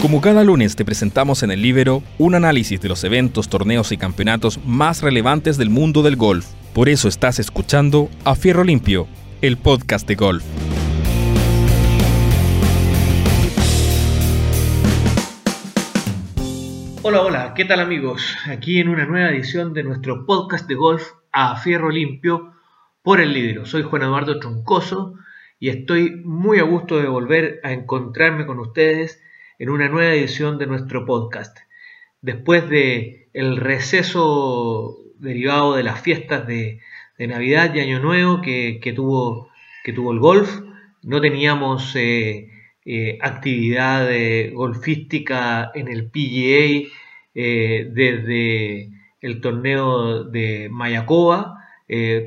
Como 0.00 0.20
cada 0.20 0.44
lunes 0.44 0.76
te 0.76 0.84
presentamos 0.84 1.42
en 1.42 1.50
el 1.50 1.60
Libero 1.60 2.04
un 2.18 2.36
análisis 2.36 2.80
de 2.80 2.88
los 2.88 3.02
eventos, 3.02 3.48
torneos 3.48 3.90
y 3.90 3.96
campeonatos 3.96 4.64
más 4.64 5.02
relevantes 5.02 5.58
del 5.58 5.70
mundo 5.70 6.04
del 6.04 6.14
golf. 6.14 6.46
Por 6.72 6.88
eso 6.88 7.08
estás 7.08 7.40
escuchando 7.40 8.08
A 8.24 8.36
Fierro 8.36 8.62
Limpio, 8.62 9.08
el 9.42 9.56
podcast 9.56 10.06
de 10.06 10.14
golf. 10.14 10.44
Hola, 17.02 17.22
hola, 17.22 17.54
¿qué 17.56 17.64
tal 17.64 17.80
amigos? 17.80 18.36
Aquí 18.46 18.78
en 18.78 18.90
una 18.90 19.04
nueva 19.04 19.30
edición 19.30 19.74
de 19.74 19.82
nuestro 19.82 20.24
podcast 20.26 20.68
de 20.68 20.76
golf 20.76 21.02
A 21.32 21.56
Fierro 21.56 21.90
Limpio 21.90 22.52
por 23.02 23.20
el 23.20 23.32
Libero. 23.32 23.66
Soy 23.66 23.82
Juan 23.82 24.02
Eduardo 24.02 24.38
Troncoso 24.38 25.14
y 25.58 25.70
estoy 25.70 26.22
muy 26.24 26.60
a 26.60 26.62
gusto 26.62 26.98
de 26.98 27.08
volver 27.08 27.58
a 27.64 27.72
encontrarme 27.72 28.46
con 28.46 28.60
ustedes 28.60 29.20
en 29.58 29.70
una 29.70 29.88
nueva 29.88 30.14
edición 30.14 30.58
de 30.58 30.66
nuestro 30.66 31.04
podcast. 31.04 31.58
Después 32.20 32.68
de 32.68 33.28
el 33.32 33.56
receso 33.56 34.96
derivado 35.18 35.74
de 35.74 35.82
las 35.82 36.00
fiestas 36.00 36.46
de, 36.46 36.80
Navidad 37.18 37.74
y 37.74 37.80
Año 37.80 37.98
Nuevo 37.98 38.40
que, 38.40 38.92
tuvo, 38.94 39.48
que 39.82 39.92
tuvo 39.92 40.12
el 40.12 40.20
golf, 40.20 40.60
no 41.02 41.20
teníamos 41.20 41.96
eh, 41.96 42.48
eh, 42.84 43.18
actividad 43.20 44.08
golfística 44.52 45.72
en 45.74 45.88
el 45.88 46.08
PGA 46.12 46.88
eh, 47.34 47.88
desde 47.90 48.90
el 49.20 49.40
torneo 49.40 50.22
de 50.22 50.68
Mayacoba. 50.70 51.58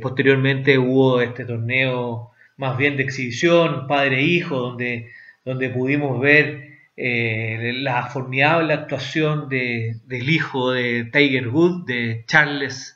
posteriormente 0.01 0.77
hubo 0.77 1.21
este 1.21 1.45
torneo 1.45 2.31
más 2.57 2.77
bien 2.77 2.97
de 2.97 3.03
exhibición, 3.03 3.87
padre-hijo, 3.87 4.55
e 4.55 4.59
donde, 4.59 5.11
donde 5.45 5.69
pudimos 5.69 6.19
ver 6.19 6.70
eh, 7.03 7.73
la 7.77 8.05
formidable 8.05 8.73
actuación 8.73 9.49
del 9.49 10.29
hijo 10.29 10.71
de 10.71 11.05
Tiger 11.05 11.47
Wood, 11.47 11.85
de 11.87 12.25
Charles 12.27 12.95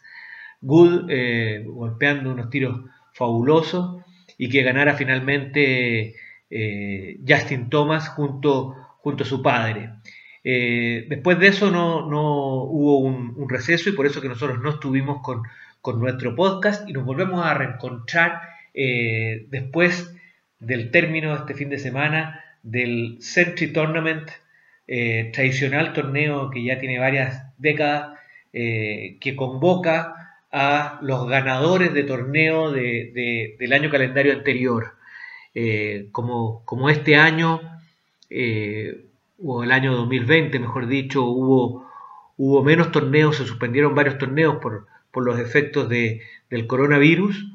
Wood, 0.61 1.07
eh, 1.09 1.63
golpeando 1.65 2.31
unos 2.31 2.51
tiros 2.51 2.81
fabulosos 3.13 4.03
y 4.37 4.47
que 4.49 4.61
ganara 4.61 4.93
finalmente 4.93 6.13
eh, 6.51 7.17
Justin 7.27 7.71
Thomas 7.71 8.09
junto, 8.09 8.75
junto 8.99 9.23
a 9.23 9.27
su 9.27 9.41
padre. 9.41 9.89
después 10.43 11.39
de 11.39 11.47
eso 11.47 11.71
no, 11.71 12.05
hubo 12.05 12.99
un, 12.99 13.49
receso 13.49 13.89
y 13.89 13.93
por 13.93 14.05
eso 14.05 14.21
que 14.21 14.29
nosotros 14.29 14.59
no 14.61 14.69
estuvimos 14.69 15.23
con, 15.23 15.41
con 15.81 15.99
nuestro 15.99 16.35
podcast 16.35 16.87
y 16.87 16.93
nos 16.93 17.05
volvemos 17.05 17.43
a 17.43 17.55
reencontrar 17.55 18.39
después 18.71 20.15
del 20.59 20.91
término 20.91 21.31
de 21.31 21.37
este 21.37 21.55
fin 21.55 21.69
de 21.69 21.79
semana 21.79 22.44
del 22.65 23.17
Century 23.21 23.71
Tournament, 23.71 24.29
eh, 24.87 25.31
tradicional 25.33 25.93
torneo 25.93 26.49
que 26.49 26.63
ya 26.63 26.79
tiene 26.79 26.99
varias 26.99 27.43
décadas, 27.57 28.19
eh, 28.53 29.17
que 29.21 29.35
convoca 29.35 30.39
a 30.51 30.99
los 31.01 31.27
ganadores 31.27 31.93
de 31.93 32.03
torneo 32.03 32.71
del 32.71 33.73
año 33.73 33.89
calendario 33.89 34.33
anterior. 34.33 34.93
Eh, 35.53 36.07
como, 36.11 36.63
como, 36.65 36.89
este 36.89 37.15
año, 37.15 37.61
o 39.43 39.63
el 39.63 39.71
año 39.71 39.93
2020, 39.95 40.59
mejor 40.59 40.87
dicho, 40.87 41.23
hubo, 41.23 41.89
hubo 42.37 42.63
menos 42.63 42.91
torneos, 42.91 43.37
se 43.37 43.45
suspendieron 43.45 43.95
varios 43.95 44.17
torneos 44.17 44.57
por, 44.61 44.87
por 45.11 45.23
los 45.25 45.39
efectos 45.39 45.87
de, 45.89 46.21
del 46.49 46.67
coronavirus, 46.67 47.45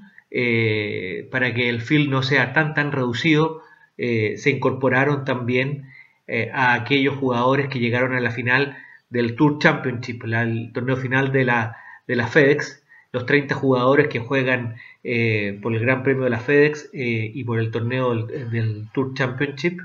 para 1.30 1.52
que 1.54 1.68
el 1.68 1.80
field 1.80 2.10
no 2.10 2.22
sea 2.22 2.52
tan 2.52 2.74
tan 2.74 2.92
reducido, 2.92 3.59
eh, 4.02 4.38
se 4.38 4.48
incorporaron 4.48 5.26
también 5.26 5.84
eh, 6.26 6.50
a 6.54 6.72
aquellos 6.72 7.16
jugadores 7.16 7.68
que 7.68 7.80
llegaron 7.80 8.14
a 8.14 8.20
la 8.20 8.30
final 8.30 8.78
del 9.10 9.36
Tour 9.36 9.58
Championship, 9.58 10.24
el 10.24 10.72
torneo 10.72 10.96
final 10.96 11.32
de 11.32 11.44
la, 11.44 11.76
de 12.08 12.16
la 12.16 12.26
FedEx, 12.26 12.82
los 13.12 13.26
30 13.26 13.54
jugadores 13.54 14.08
que 14.08 14.18
juegan 14.18 14.76
eh, 15.04 15.58
por 15.60 15.74
el 15.74 15.80
Gran 15.80 16.02
Premio 16.02 16.24
de 16.24 16.30
la 16.30 16.40
FedEx 16.40 16.88
y 16.94 17.44
por 17.44 17.58
el 17.58 17.70
torneo 17.70 18.14
del, 18.24 18.88
Tour 18.94 19.12
Championship, 19.12 19.80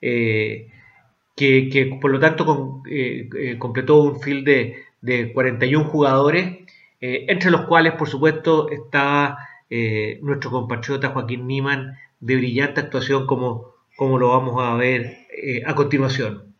que, 0.00 1.98
por 2.00 2.10
lo 2.10 2.18
tanto 2.18 2.82
completó 3.58 4.02
un 4.02 4.20
field 4.20 4.46
de, 4.46 4.82
de 5.00 5.32
41 5.32 5.84
jugadores, 5.84 6.58
entre 7.00 7.52
los 7.52 7.66
cuales 7.66 7.92
por 7.92 8.08
supuesto 8.08 8.68
está 8.68 9.38
nuestro 10.22 10.50
compatriota 10.50 11.10
Joaquín 11.10 11.46
Niman 11.46 11.96
de 12.20 12.36
brillante 12.36 12.80
actuación 12.80 13.26
como, 13.26 13.74
como 13.96 14.18
lo 14.18 14.30
vamos 14.30 14.62
a 14.62 14.74
ver 14.74 15.26
eh, 15.30 15.62
a 15.66 15.74
continuación. 15.74 16.54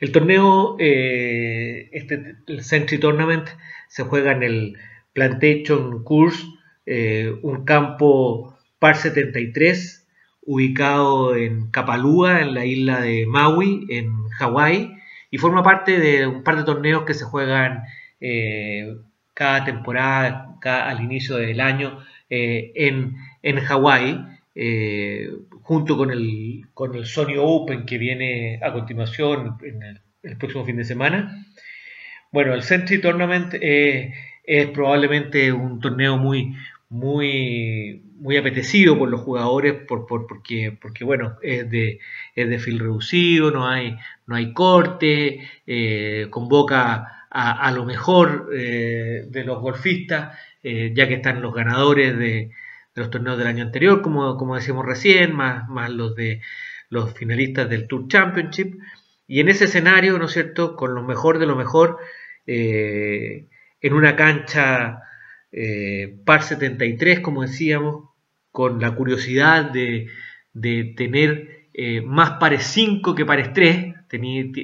El 0.00 0.10
torneo, 0.10 0.76
eh, 0.80 1.88
este, 1.92 2.36
el 2.46 2.62
Century 2.64 2.98
Tournament, 2.98 3.48
se 3.88 4.02
juega 4.02 4.32
en 4.32 4.42
el 4.42 4.78
Plantation 5.12 6.02
Course, 6.02 6.44
eh, 6.86 7.32
un 7.42 7.64
campo 7.64 8.56
par 8.78 8.96
73, 8.96 10.08
ubicado 10.44 11.36
en 11.36 11.70
Kapalua, 11.70 12.40
en 12.40 12.54
la 12.54 12.64
isla 12.64 13.00
de 13.00 13.26
Maui, 13.26 13.86
en 13.90 14.28
Hawái, 14.38 14.92
y 15.30 15.38
forma 15.38 15.62
parte 15.62 16.00
de 16.00 16.26
un 16.26 16.42
par 16.42 16.56
de 16.56 16.64
torneos 16.64 17.04
que 17.04 17.14
se 17.14 17.24
juegan 17.24 17.82
cada 19.34 19.64
temporada, 19.64 20.58
al 20.62 21.00
inicio 21.00 21.36
del 21.36 21.60
año, 21.60 21.98
en 22.28 23.16
en 23.42 23.60
Hawái, 23.60 24.24
eh, 24.54 25.30
junto 25.62 25.96
con 25.96 26.10
el, 26.10 26.66
con 26.74 26.94
el 26.94 27.06
Sony 27.06 27.36
Open 27.38 27.86
que 27.86 27.98
viene 27.98 28.60
a 28.62 28.72
continuación 28.72 29.56
en 29.62 29.82
el, 30.22 30.36
próximo 30.36 30.64
fin 30.64 30.76
de 30.76 30.84
semana. 30.84 31.46
Bueno, 32.30 32.54
el 32.54 32.62
Century 32.62 33.00
Tournament 33.00 33.54
eh, 33.54 34.14
es 34.44 34.66
probablemente 34.68 35.52
un 35.52 35.80
torneo 35.80 36.16
muy, 36.16 36.54
muy, 36.90 38.02
muy 38.16 38.36
apetecido 38.36 38.98
por 38.98 39.08
los 39.08 39.22
jugadores 39.22 39.74
por, 39.88 40.06
porque, 40.06 40.76
porque 40.80 41.04
bueno, 41.04 41.36
es 41.42 41.68
de, 41.70 41.98
es 42.34 42.48
de 42.48 42.58
fil 42.58 42.78
reducido, 42.78 43.50
no 43.50 43.66
hay, 43.66 43.96
no 44.26 44.36
hay 44.36 44.52
corte, 44.52 45.40
eh, 45.66 46.26
convoca 46.30 47.26
a, 47.30 47.72
lo 47.72 47.86
mejor 47.86 48.50
de 48.50 49.42
los 49.46 49.58
golfistas, 49.58 50.36
ya 50.62 51.08
que 51.08 51.14
están 51.14 51.40
los 51.40 51.54
ganadores 51.54 52.18
de, 52.18 52.50
de 52.94 53.02
los 53.02 53.10
torneos 53.10 53.38
del 53.38 53.46
año 53.46 53.64
anterior, 53.64 54.02
como, 54.02 54.36
como 54.36 54.56
decíamos 54.56 54.84
recién, 54.84 55.34
más, 55.34 55.68
más 55.68 55.90
los 55.90 56.14
de 56.14 56.40
los 56.88 57.14
finalistas 57.14 57.68
del 57.70 57.88
Tour 57.88 58.08
Championship. 58.08 58.78
Y 59.26 59.40
en 59.40 59.48
ese 59.48 59.64
escenario, 59.64 60.18
¿no 60.18 60.26
es 60.26 60.32
cierto?, 60.32 60.76
con 60.76 60.94
lo 60.94 61.02
mejor 61.02 61.38
de 61.38 61.46
lo 61.46 61.56
mejor, 61.56 61.98
eh, 62.46 63.46
en 63.80 63.92
una 63.94 64.14
cancha 64.16 65.00
eh, 65.50 66.16
par 66.24 66.42
73, 66.42 67.20
como 67.20 67.42
decíamos, 67.42 68.10
con 68.50 68.80
la 68.80 68.94
curiosidad 68.94 69.70
de, 69.70 70.08
tener 70.96 71.68
eh, 71.72 72.02
más 72.02 72.32
pares 72.32 72.64
5 72.64 73.14
que 73.14 73.24
pares 73.24 73.52
3. 73.54 73.94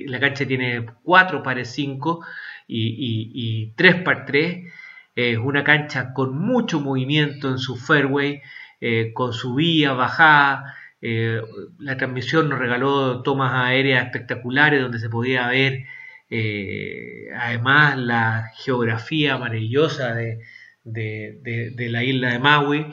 la 0.07 0.21
cancha 0.21 0.47
tiene 0.47 0.85
4 1.03 1.43
pares 1.43 1.71
5 1.73 2.25
y, 2.67 3.73
3 3.77 4.03
par 4.03 4.27
3 4.27 4.73
es 5.19 5.37
una 5.37 5.65
cancha 5.65 6.13
con 6.15 6.39
mucho 6.39 6.79
movimiento 6.79 7.49
en 7.49 7.59
su 7.59 7.75
fairway, 7.75 8.41
eh, 8.81 9.11
con 9.13 9.33
subida, 9.33 9.93
bajada. 9.95 10.77
Eh, 11.03 11.43
la 11.81 11.97
transmisión 11.97 12.49
nos 12.49 12.61
regaló 12.61 13.23
tomas 13.23 13.53
aéreas 13.53 14.05
espectaculares 14.07 14.81
donde 14.81 15.01
se 15.01 15.09
podía 15.09 15.49
ver 15.49 15.87
eh, 16.31 17.31
además 17.37 17.97
la 17.99 18.53
geografía 18.55 19.39
maravillosa 19.39 20.15
de, 20.15 20.39
la 20.85 22.05
isla 22.05 22.33
de 22.33 22.39
Maui, 22.39 22.87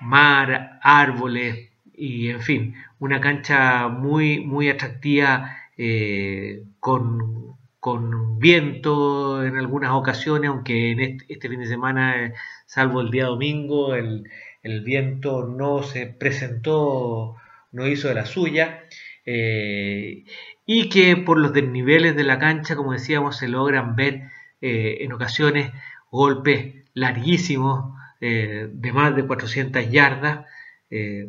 mar, 0.00 0.78
árboles 0.80 1.70
y 1.92 2.28
en 2.28 2.40
fin, 2.40 2.76
una 3.00 3.20
cancha 3.20 3.88
muy, 3.88 4.40
muy 4.44 4.68
atractiva 4.68 5.56
con 6.78 7.51
con 7.82 8.38
viento 8.38 9.44
en 9.44 9.58
algunas 9.58 9.90
ocasiones, 9.90 10.50
aunque 10.50 10.92
en 10.92 11.00
este, 11.28 11.48
fin 11.48 11.58
de 11.58 11.66
semana, 11.66 12.32
salvo 12.64 13.00
el 13.00 13.10
día 13.10 13.24
domingo, 13.24 13.96
el, 13.96 14.30
viento 14.84 15.48
no 15.48 15.82
se 15.82 16.06
presentó, 16.06 17.34
no 17.72 17.88
hizo 17.88 18.06
de 18.06 18.14
la 18.14 18.24
suya, 18.24 18.84
eh, 19.26 20.24
y 20.64 20.88
que 20.90 21.16
por 21.16 21.38
los 21.38 21.52
desniveles 21.52 22.14
de 22.14 22.22
la 22.22 22.38
cancha, 22.38 22.76
como 22.76 22.92
decíamos, 22.92 23.36
se 23.36 23.48
logran 23.48 23.96
ver 23.96 24.30
eh, 24.60 24.98
en 25.00 25.12
ocasiones 25.12 25.72
golpes 26.12 26.84
larguísimos 26.94 27.98
eh, 28.20 28.68
de 28.72 28.92
más 28.92 29.16
de 29.16 29.26
400 29.26 29.90
yardas, 29.90 30.46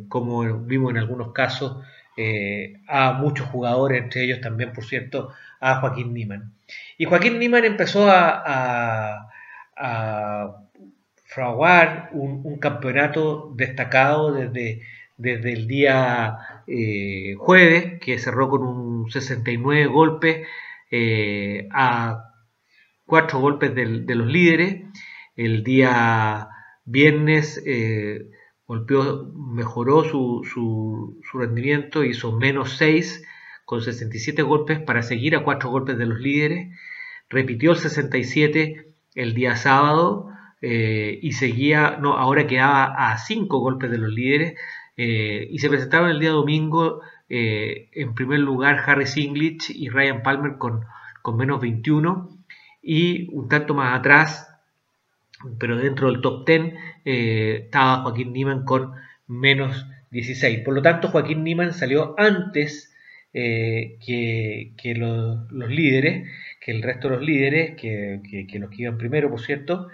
como 0.08 0.58
vimos 0.60 0.90
en 0.92 0.98
algunos 0.98 1.32
casos 1.32 1.78
a 2.88 3.12
muchos 3.12 3.48
jugadores, 3.48 4.02
entre 4.02 4.24
ellos 4.24 4.40
también, 4.40 4.72
por 4.72 4.84
cierto, 4.84 5.32
a 5.60 5.80
Joaquín 5.80 6.14
Niman. 6.14 6.52
Y 6.98 7.06
Joaquín 7.06 7.38
Niman 7.38 7.64
empezó 7.64 8.08
a, 8.10 9.28
fraguar 11.26 12.10
un, 12.12 12.58
campeonato 12.58 13.52
destacado 13.56 14.32
desde, 14.32 14.82
desde 15.16 15.52
el 15.52 15.66
día 15.66 16.62
eh, 16.66 17.34
jueves, 17.38 17.98
que 18.00 18.18
cerró 18.18 18.48
con 18.48 18.62
un 18.62 19.10
69 19.10 19.86
golpes 19.86 20.46
a 21.72 22.30
4 23.06 23.40
golpes 23.40 23.74
de, 23.74 24.14
los 24.14 24.26
líderes. 24.26 24.82
El 25.36 25.64
día 25.64 26.48
viernes 26.84 27.62
golpeó, 28.66 29.32
mejoró 29.34 30.04
su, 30.04 30.42
su, 30.44 31.38
rendimiento, 31.38 32.04
hizo 32.04 32.32
menos 32.32 32.76
6 32.78 33.24
con 33.64 33.82
67 33.82 34.42
golpes 34.42 34.80
para 34.80 35.02
seguir 35.02 35.36
a 35.36 35.44
4 35.44 35.70
golpes 35.70 35.98
de 35.98 36.06
los 36.06 36.18
líderes. 36.18 36.76
Repitió 37.28 37.72
el 37.72 37.78
67 37.78 38.92
el 39.14 39.34
día 39.34 39.56
sábado 39.56 40.28
eh, 40.60 41.18
y 41.22 41.32
seguía, 41.32 41.98
no, 42.00 42.16
ahora 42.16 42.46
quedaba 42.46 42.84
a 43.12 43.18
5 43.18 43.58
golpes 43.58 43.90
de 43.90 43.98
los 43.98 44.12
líderes. 44.12 44.54
Eh, 44.96 45.48
y 45.50 45.58
se 45.58 45.68
presentaron 45.68 46.10
el 46.10 46.20
día 46.20 46.30
domingo 46.30 47.00
eh, 47.28 47.88
en 47.92 48.14
primer 48.14 48.38
lugar 48.38 48.84
Harry 48.86 49.06
Singlich 49.06 49.70
y 49.70 49.88
Ryan 49.88 50.22
Palmer 50.22 50.56
con, 50.56 50.84
con 51.22 51.36
menos 51.36 51.60
21 51.60 52.28
y 52.80 53.34
un 53.34 53.48
tanto 53.48 53.74
más 53.74 53.98
atrás 53.98 54.53
pero 55.58 55.76
dentro 55.76 56.10
del 56.10 56.20
top 56.20 56.46
10 56.46 56.74
eh, 57.04 57.60
estaba 57.64 58.02
Joaquín 58.02 58.32
Niman 58.32 58.64
con 58.64 58.92
menos 59.26 59.86
16. 60.10 60.60
Por 60.60 60.74
lo 60.74 60.82
tanto, 60.82 61.08
Joaquín 61.08 61.44
Niman 61.44 61.72
salió 61.72 62.14
antes 62.18 62.94
eh, 63.32 63.98
que, 64.04 64.94
los, 64.94 65.50
líderes, 65.68 66.28
que 66.60 66.70
el 66.72 66.82
resto 66.82 67.08
de 67.08 67.16
los 67.16 67.24
líderes, 67.24 67.76
que, 67.76 68.20
los 68.58 68.70
que 68.70 68.82
iban 68.82 68.98
primero, 68.98 69.30
por 69.30 69.40
cierto, 69.40 69.88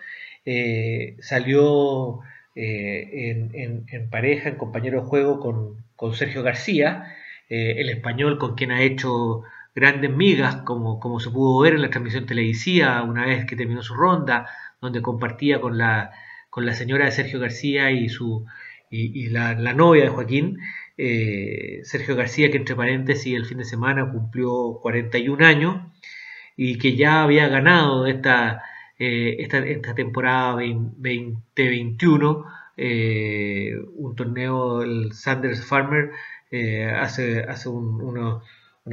eh, 0.44 1.16
salió 1.20 2.20
en, 2.54 4.08
pareja, 4.10 4.50
en 4.50 4.56
compañero 4.56 5.02
de 5.02 5.06
juego 5.08 5.40
con, 5.40 6.14
Sergio 6.14 6.42
García, 6.42 7.14
el 7.48 7.90
español 7.90 8.38
con 8.38 8.54
quien 8.54 8.70
ha 8.70 8.82
hecho 8.82 9.42
grandes 9.74 10.10
migas, 10.10 10.56
como, 10.56 10.98
como 10.98 11.20
se 11.20 11.30
pudo 11.30 11.60
ver 11.60 11.74
en 11.74 11.82
la 11.82 11.90
transmisión 11.90 12.26
televisiva 12.26 13.02
una 13.02 13.26
vez 13.26 13.44
que 13.44 13.56
terminó 13.56 13.82
su 13.82 13.94
ronda, 13.94 14.46
donde 14.80 15.02
compartía 15.02 15.60
con 15.60 15.78
la, 15.78 16.10
con 16.48 16.66
la 16.66 16.74
señora 16.74 17.06
de 17.06 17.12
Sergio 17.12 17.38
García 17.40 17.90
y, 17.90 18.08
su, 18.08 18.46
y, 18.90 19.28
la, 19.28 19.54
novia 19.54 20.04
de 20.04 20.08
Joaquín. 20.10 20.58
Eh, 20.96 21.80
Sergio 21.84 22.16
García, 22.16 22.50
que 22.50 22.58
entre 22.58 22.76
paréntesis 22.76 23.34
el 23.34 23.46
fin 23.46 23.58
de 23.58 23.64
semana 23.64 24.10
cumplió 24.10 24.78
41 24.82 25.46
años 25.46 25.80
y 26.56 26.78
que 26.78 26.96
ya 26.96 27.22
había 27.22 27.48
ganado 27.48 28.06
esta, 28.06 28.62
eh, 28.98 29.36
esta, 29.38 29.94
temporada 29.94 30.52
2021 30.52 32.44
eh, 32.76 33.74
un 33.96 34.16
torneo, 34.16 34.82
el 34.82 35.12
Sanders 35.12 35.64
Farmer, 35.64 36.10
hace, 36.96 37.40
hace 37.44 37.68
unas 37.68 38.42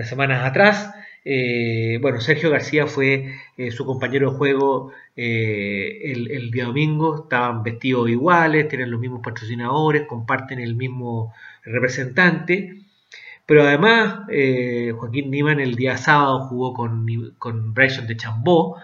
semanas 0.07 0.45
atrás. 0.45 0.93
Eh, 1.29 1.99
bueno, 2.01 2.21
Sergio 2.21 2.49
García 2.49 2.87
fue 2.87 3.33
eh, 3.57 3.71
su 3.71 3.85
compañero 3.85 4.31
de 4.31 4.37
juego 4.37 4.93
eh, 5.17 6.13
el, 6.13 6.51
día 6.51 6.63
domingo, 6.63 7.23
estaban 7.23 7.63
vestidos 7.63 8.09
iguales, 8.09 8.69
tienen 8.69 8.89
los 8.89 9.01
mismos 9.01 9.19
patrocinadores, 9.21 10.07
comparten 10.07 10.61
el 10.61 10.75
mismo 10.75 11.33
representante, 11.65 12.81
pero 13.45 13.63
además 13.63 14.21
Joaquín 14.95 15.29
Niman 15.29 15.59
el 15.59 15.75
día 15.75 15.97
sábado 15.97 16.47
jugó 16.47 16.73
con, 16.73 17.05
con 17.37 17.73
Bryson 17.73 18.07
de 18.07 18.15
Chambó, 18.15 18.77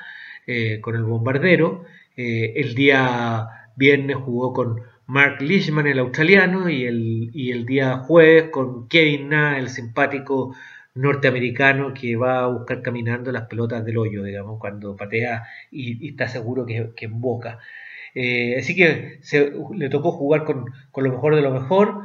con 0.82 0.96
el 0.96 1.04
bombardero, 1.04 1.86
el 2.18 2.76
día 2.76 3.48
viernes 3.78 4.18
jugó 4.18 4.52
con 4.52 4.82
Mark 5.08 5.42
Leishman, 5.42 5.88
el 5.88 6.00
australiano, 6.00 6.70
y 6.70 6.86
el, 6.86 7.32
y 7.34 7.52
el 7.52 7.66
día 7.66 8.00
jueves 8.00 8.50
con 8.52 8.90
Kevin 8.90 9.30
Na, 9.30 9.58
el 9.60 9.70
simpático 9.70 10.56
norteamericano 10.96 11.94
que 11.94 12.16
va 12.16 12.44
a 12.44 12.48
buscar 12.48 12.82
caminando 12.82 13.32
las 13.32 13.48
pelotas 13.48 13.84
del 13.86 13.98
hoyo, 13.98 14.24
digamos, 14.24 14.60
cuando 14.60 14.96
patea 14.96 15.44
y, 15.72 16.10
está 16.10 16.28
seguro 16.28 16.66
que, 16.66 16.92
que 16.96 17.06
emboca. 17.06 17.60
Eh, 18.16 18.58
así 18.60 18.76
que 18.76 19.20
le 19.76 19.90
tocó 19.90 20.12
jugar 20.12 20.44
con, 20.46 20.66
lo 20.96 21.12
mejor 21.12 21.36
de 21.36 21.42
lo 21.42 21.52
mejor. 21.52 22.04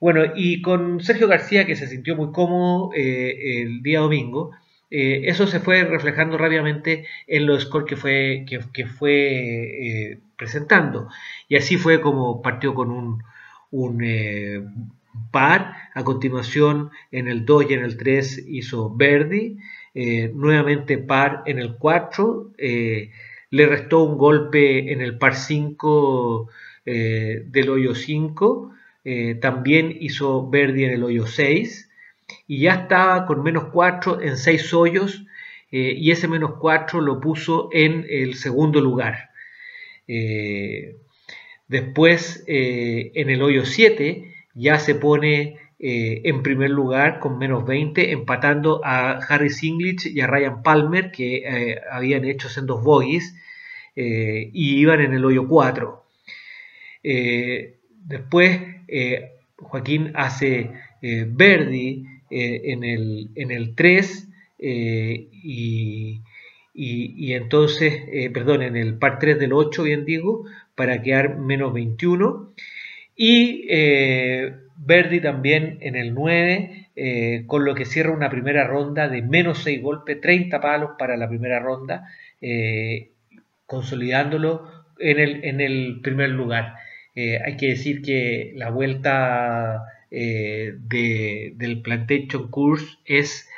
Bueno, 0.00 0.24
y 0.34 0.62
con 0.62 1.00
Sergio 1.00 1.28
García, 1.28 1.66
que 1.66 1.76
se 1.76 1.86
sintió 1.86 2.16
muy 2.16 2.32
cómodo 2.32 2.90
eh, 2.94 3.62
el 3.62 3.82
día 3.82 4.00
domingo, 4.00 4.52
eh, 4.90 5.22
eso 5.26 5.46
se 5.46 5.60
fue 5.60 5.84
reflejando 5.84 6.38
rápidamente 6.38 7.06
en 7.26 7.46
los 7.46 7.64
scores 7.64 7.88
que 7.88 7.96
fue, 7.96 8.46
que, 8.48 8.86
fue 8.86 10.18
presentando. 10.36 11.08
Y 11.48 11.56
así 11.56 11.76
fue 11.76 12.00
como 12.00 12.42
partió 12.42 12.74
con 12.74 12.90
un, 12.90 13.22
un 13.70 14.92
par. 15.30 15.74
A 15.94 16.04
continuación, 16.04 16.90
en 17.10 17.28
el 17.28 17.44
2 17.44 17.70
y 17.70 17.74
en 17.74 17.84
el 17.84 17.96
3 17.96 18.44
hizo 18.48 18.94
Verdi. 18.94 19.58
Eh, 19.94 20.30
nuevamente 20.34 20.98
par 20.98 21.42
en 21.46 21.58
el 21.58 21.76
4. 21.76 22.52
Eh, 22.58 23.10
le 23.50 23.66
restó 23.66 24.04
un 24.04 24.18
golpe 24.18 24.92
en 24.92 25.00
el 25.00 25.18
par 25.18 25.34
5 25.34 26.48
eh, 26.86 27.42
del 27.46 27.68
hoyo 27.70 27.94
5. 27.94 28.72
también 29.40 29.96
hizo 29.98 30.48
Verdi 30.48 30.84
en 30.84 30.92
el 30.92 31.02
hoyo 31.02 31.26
6. 31.26 31.90
Y 32.46 32.60
ya 32.60 32.74
estaba 32.74 33.26
con 33.26 33.42
menos 33.42 33.64
4 33.72 34.20
en 34.20 34.36
6 34.36 34.74
hoyos. 34.74 35.24
y 35.72 36.10
ese 36.10 36.28
menos 36.28 36.54
4 36.60 37.00
lo 37.00 37.20
puso 37.20 37.68
en 37.72 38.06
el 38.08 38.34
segundo 38.34 38.80
lugar. 38.80 39.30
después, 41.68 42.44
en 42.46 43.30
el 43.30 43.42
hoyo 43.42 43.64
7, 43.64 44.39
ya 44.54 44.78
se 44.78 44.94
pone 44.94 45.58
eh, 45.82 46.28
en 46.28 46.42
primer 46.42 46.68
lugar 46.68 47.20
con 47.20 47.38
menos 47.38 47.64
20, 47.64 48.12
empatando 48.12 48.82
a 48.84 49.12
Harry 49.12 49.48
Singlich 49.48 50.04
y 50.04 50.20
a 50.20 50.26
Ryan 50.26 50.62
Palmer, 50.62 51.10
que 51.10 51.36
eh, 51.36 51.80
habían 51.90 52.26
hecho 52.26 52.48
en 52.54 52.66
dos 52.66 52.84
bogies 52.84 53.34
eh, 53.96 54.50
y 54.52 54.76
iban 54.78 55.00
en 55.00 55.14
el 55.14 55.24
hoyo 55.24 55.48
4. 55.48 56.04
después 58.04 58.60
Joaquín 59.56 60.12
hace 60.14 60.70
Verdi 61.00 62.04
en, 62.28 62.84
el, 62.84 63.30
en, 63.34 63.50
el, 63.50 63.74
3 63.74 64.28
y, 64.58 66.20
y, 66.74 67.32
entonces, 67.32 68.30
perdón, 68.34 68.62
en 68.62 68.76
el 68.76 68.98
par 68.98 69.18
3 69.18 69.38
del 69.38 69.54
8, 69.54 69.82
bien 69.84 70.04
digo, 70.04 70.44
para 70.74 71.00
quedar 71.00 71.38
menos 71.38 71.72
21. 71.72 72.52
Y 73.22 73.66
eh, 73.68 74.54
Verdi 74.78 75.20
también 75.20 75.76
en 75.82 75.94
el 75.94 76.14
9, 76.14 76.88
eh, 76.96 77.44
con 77.46 77.66
lo 77.66 77.74
que 77.74 77.84
cierra 77.84 78.12
una 78.12 78.30
primera 78.30 78.66
ronda 78.66 79.10
de 79.10 79.20
menos 79.20 79.62
6 79.62 79.82
golpes, 79.82 80.22
30 80.22 80.58
palos 80.58 80.92
para 80.98 81.18
la 81.18 81.28
primera 81.28 81.60
ronda, 81.60 82.08
eh, 82.40 83.10
consolidándolo 83.66 84.66
en 84.98 85.18
el, 85.18 85.44
en 85.44 85.60
el, 85.60 86.00
primer 86.02 86.30
lugar. 86.30 86.76
hay 87.14 87.58
que 87.58 87.66
decir 87.68 88.00
que 88.00 88.54
la 88.56 88.70
vuelta 88.70 89.82
del 90.10 91.82
Plantation 91.84 92.48
Course 92.50 92.86
es 93.04 93.50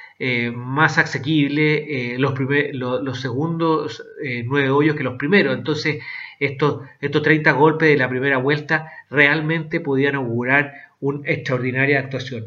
más 0.55 0.99
asequible 0.99 2.19
los, 2.19 2.35
los, 2.73 3.21
segundos 3.21 4.05
nueve 4.45 4.71
hoyos 4.71 4.97
que 4.97 5.05
los 5.05 5.19
primeros. 5.19 5.57
Entonces, 5.57 5.99
estos, 6.47 6.83
estos 7.01 7.23
30 7.23 7.53
golpes 7.53 7.89
de 7.89 7.97
la 7.97 8.09
primera 8.09 8.39
vuelta 8.39 8.91
realmente 9.11 9.81
podían 9.81 10.17
augurar 10.17 10.73
una 11.01 11.29
extraordinaria 11.29 11.99
actuación. 11.99 12.47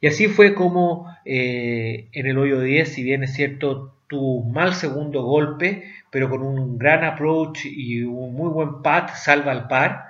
Y 0.00 0.08
así 0.08 0.28
fue 0.28 0.54
como 0.54 1.14
eh, 1.24 2.08
en 2.12 2.26
el 2.26 2.38
hoyo 2.38 2.60
10, 2.60 2.88
si 2.88 3.02
bien 3.02 3.22
es 3.22 3.34
cierto, 3.34 3.94
un 4.12 4.52
mal 4.52 4.74
segundo 4.74 5.22
golpe, 5.22 5.84
pero 6.10 6.30
con 6.30 6.42
un 6.42 6.78
gran 6.78 7.04
approach 7.04 7.64
y 7.64 8.02
un 8.02 8.34
muy 8.34 8.50
buen 8.50 8.82
pat, 8.82 9.14
salva 9.14 9.52
al 9.52 9.68
par. 9.68 10.04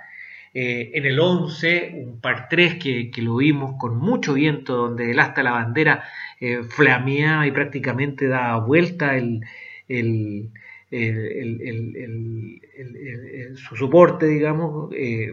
Eh, 0.52 0.92
en 0.94 1.04
el 1.04 1.20
11, 1.20 1.92
un 2.06 2.20
par 2.20 2.48
3 2.48 2.76
que, 2.76 3.10
lo 3.18 3.36
vimos 3.36 3.74
con 3.78 3.98
mucho 3.98 4.34
viento, 4.34 4.74
donde 4.74 5.10
el 5.10 5.18
hasta 5.20 5.42
la 5.42 5.52
bandera 5.52 6.04
eh, 6.40 6.62
flameaba 6.68 7.46
y 7.46 7.50
prácticamente 7.50 8.26
daba 8.26 8.64
vuelta 8.64 9.16
el, 9.16 9.42
su 13.56 13.76
soporte, 13.76 14.26
digamos, 14.26 14.92
eh, 14.94 15.32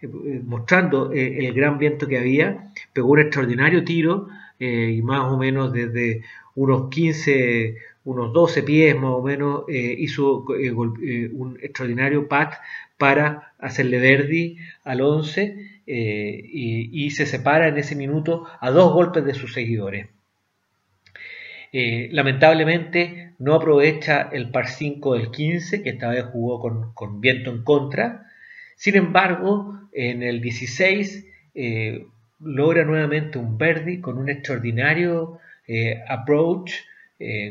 eh, 0.00 0.08
mostrando 0.44 1.12
eh, 1.12 1.46
el 1.46 1.54
gran 1.54 1.78
viento 1.78 2.06
que 2.06 2.18
había, 2.18 2.72
pegó 2.92 3.10
un 3.10 3.20
extraordinario 3.20 3.84
tiro 3.84 4.28
y 4.58 5.02
más 5.02 5.30
o 5.30 5.36
menos 5.36 5.70
desde 5.70 6.22
unos 6.54 6.88
15, 6.88 7.76
unos 8.04 8.32
12 8.32 8.62
pies 8.62 8.94
más 8.96 9.10
o 9.10 9.22
menos 9.22 9.64
hizo 9.68 10.46
un 10.46 11.58
extraordinario 11.60 12.26
pat 12.26 12.54
para 12.96 13.52
hacerle 13.58 13.98
Verdi 13.98 14.56
al 14.82 15.02
11 15.02 15.82
y 15.84 17.10
se 17.10 17.26
separa 17.26 17.68
en 17.68 17.76
ese 17.76 17.96
minuto 17.96 18.46
a 18.60 18.70
dos 18.70 18.94
golpes 18.94 19.26
de 19.26 19.34
sus 19.34 19.52
seguidores. 19.52 20.06
Eh, 21.78 22.08
lamentablemente 22.10 23.34
no 23.38 23.52
aprovecha 23.52 24.30
el 24.32 24.50
par 24.50 24.66
5 24.66 25.12
del 25.12 25.30
15, 25.30 25.82
que 25.82 25.90
esta 25.90 26.08
vez 26.08 26.24
jugó 26.24 26.58
con, 26.94 27.20
viento 27.20 27.50
en 27.50 27.64
contra. 27.64 28.30
Sin 28.76 28.96
embargo, 28.96 29.78
en 29.92 30.22
el 30.22 30.40
16 30.40 31.26
eh, 31.54 32.06
logra 32.40 32.82
nuevamente 32.86 33.36
un 33.36 33.58
Verdi 33.58 34.00
con 34.00 34.16
un 34.16 34.30
extraordinario 34.30 35.38
approach, 36.08 36.72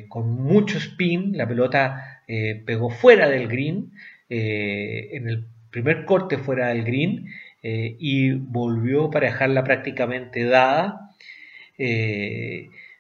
con 0.08 0.32
mucho 0.32 0.80
spin, 0.80 1.38
la 1.38 1.48
pelota 1.48 2.22
pegó 2.66 2.90
fuera 2.90 3.30
del 3.30 3.48
green, 3.48 3.92
en 4.30 5.28
el 5.28 5.46
primer 5.70 6.06
corte 6.06 6.38
fuera 6.38 6.70
del 6.70 6.84
green, 6.84 7.28
y 7.62 8.32
volvió 8.32 9.12
para 9.12 9.28
dejarla 9.28 9.64
prácticamente 9.64 10.46
dada. 10.46 11.12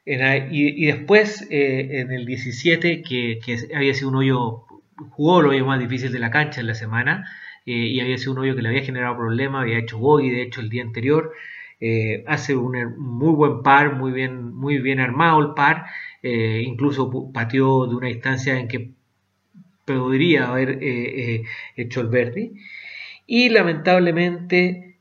Y, 0.05 0.85
después 0.85 1.47
en 1.49 2.11
el 2.11 2.25
17, 2.25 3.01
que, 3.01 3.39
había 3.75 3.93
sido 3.93 4.09
un 4.09 4.15
hoyo, 4.15 4.65
jugó 5.11 5.41
el 5.41 5.47
hoyo 5.47 5.65
más 5.65 5.79
difícil 5.79 6.11
de 6.11 6.19
la 6.19 6.31
cancha 6.31 6.61
en 6.61 6.67
la 6.67 6.75
semana, 6.75 7.25
eh, 7.65 7.71
y 7.71 7.99
había 7.99 8.17
sido 8.17 8.33
un 8.33 8.39
hoyo 8.39 8.55
que 8.55 8.61
le 8.61 8.69
había 8.69 8.83
generado 8.83 9.17
problemas, 9.17 9.63
había 9.63 9.79
hecho 9.79 9.97
bogey 9.97 10.29
de 10.29 10.43
hecho 10.43 10.61
el 10.61 10.69
día 10.69 10.83
anterior, 10.83 11.31
eh, 11.79 12.23
hace 12.27 12.55
un 12.55 12.95
muy 12.97 13.33
buen 13.33 13.63
par, 13.63 13.95
muy 13.95 14.11
bien, 14.11 14.53
muy 14.53 14.77
bien 14.77 14.99
armado 14.99 15.39
el 15.41 15.53
par, 15.55 15.85
eh, 16.21 16.63
incluso 16.65 17.31
pateó 17.33 17.87
de 17.87 17.95
una 17.95 18.07
distancia 18.07 18.59
en 18.59 18.67
que 18.67 18.91
podría 19.85 20.49
haber 20.49 20.79
hecho 21.75 22.01
el 22.01 22.07
verde. 22.07 22.51
Y 23.27 23.49
lamentablemente 23.49 24.97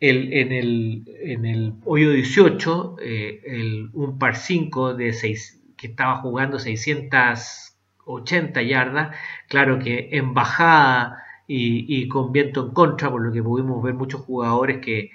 el, 0.00 0.32
en, 0.32 0.52
el, 0.52 1.04
en, 1.22 1.44
el, 1.44 1.74
hoyo 1.84 2.10
18, 2.10 2.96
el, 3.00 3.90
un 3.92 4.18
par 4.18 4.36
5 4.36 4.94
de 4.94 5.12
6, 5.12 5.62
que 5.76 5.88
estaba 5.88 6.16
jugando 6.16 6.58
600 6.58 7.70
80 8.10 8.62
yardas, 8.62 9.16
claro 9.48 9.78
que 9.78 10.08
en 10.12 10.34
bajada 10.34 11.22
y, 11.46 12.06
con 12.08 12.30
viento 12.30 12.64
en 12.64 12.72
contra, 12.72 13.10
por 13.10 13.22
lo 13.22 13.32
que 13.32 13.42
pudimos 13.42 13.82
ver 13.82 13.94
muchos 13.94 14.20
jugadores 14.20 14.78
que, 14.78 15.10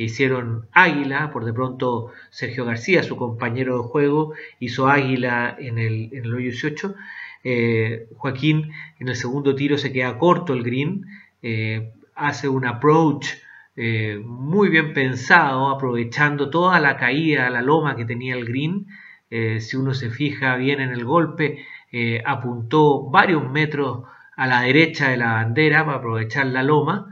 hicieron 0.00 0.68
águila, 0.70 1.32
por 1.32 1.44
de 1.44 1.52
pronto 1.52 2.12
Sergio 2.30 2.64
García, 2.64 3.02
su 3.02 3.16
compañero 3.16 3.82
de 3.82 3.88
juego, 3.88 4.32
hizo 4.60 4.86
águila 4.86 5.56
en 5.58 5.76
el, 5.76 6.10
en 6.12 6.24
el 6.24 6.36
18. 6.36 6.94
Eh, 7.42 8.06
Joaquín 8.14 8.70
en 9.00 9.08
el 9.08 9.16
segundo 9.16 9.56
tiro 9.56 9.76
se 9.76 9.92
queda 9.92 10.16
corto 10.16 10.52
el 10.52 10.62
green, 10.62 11.04
eh, 11.42 11.92
hace 12.14 12.48
un 12.48 12.64
approach 12.64 13.26
eh, 13.78 14.20
muy 14.24 14.68
bien 14.68 14.92
pensado, 14.92 15.70
aprovechando 15.70 16.50
toda 16.50 16.80
la 16.80 16.96
caída, 16.96 17.48
la 17.50 17.62
loma 17.62 17.96
que 17.96 18.04
tenía 18.04 18.34
el 18.34 18.44
green. 18.44 18.86
si 19.60 19.76
uno 19.76 19.94
se 19.94 20.10
fija 20.10 20.56
bien 20.56 20.80
en 20.80 20.90
el 20.90 21.04
golpe, 21.04 21.58
eh, 21.90 22.22
apuntó 22.24 23.08
varios 23.08 23.50
metros 23.50 24.04
a 24.36 24.46
la 24.46 24.62
derecha 24.62 25.08
de 25.08 25.16
la 25.16 25.32
bandera 25.32 25.84
para 25.86 25.98
aprovechar 25.98 26.46
la 26.46 26.62
loma. 26.62 27.06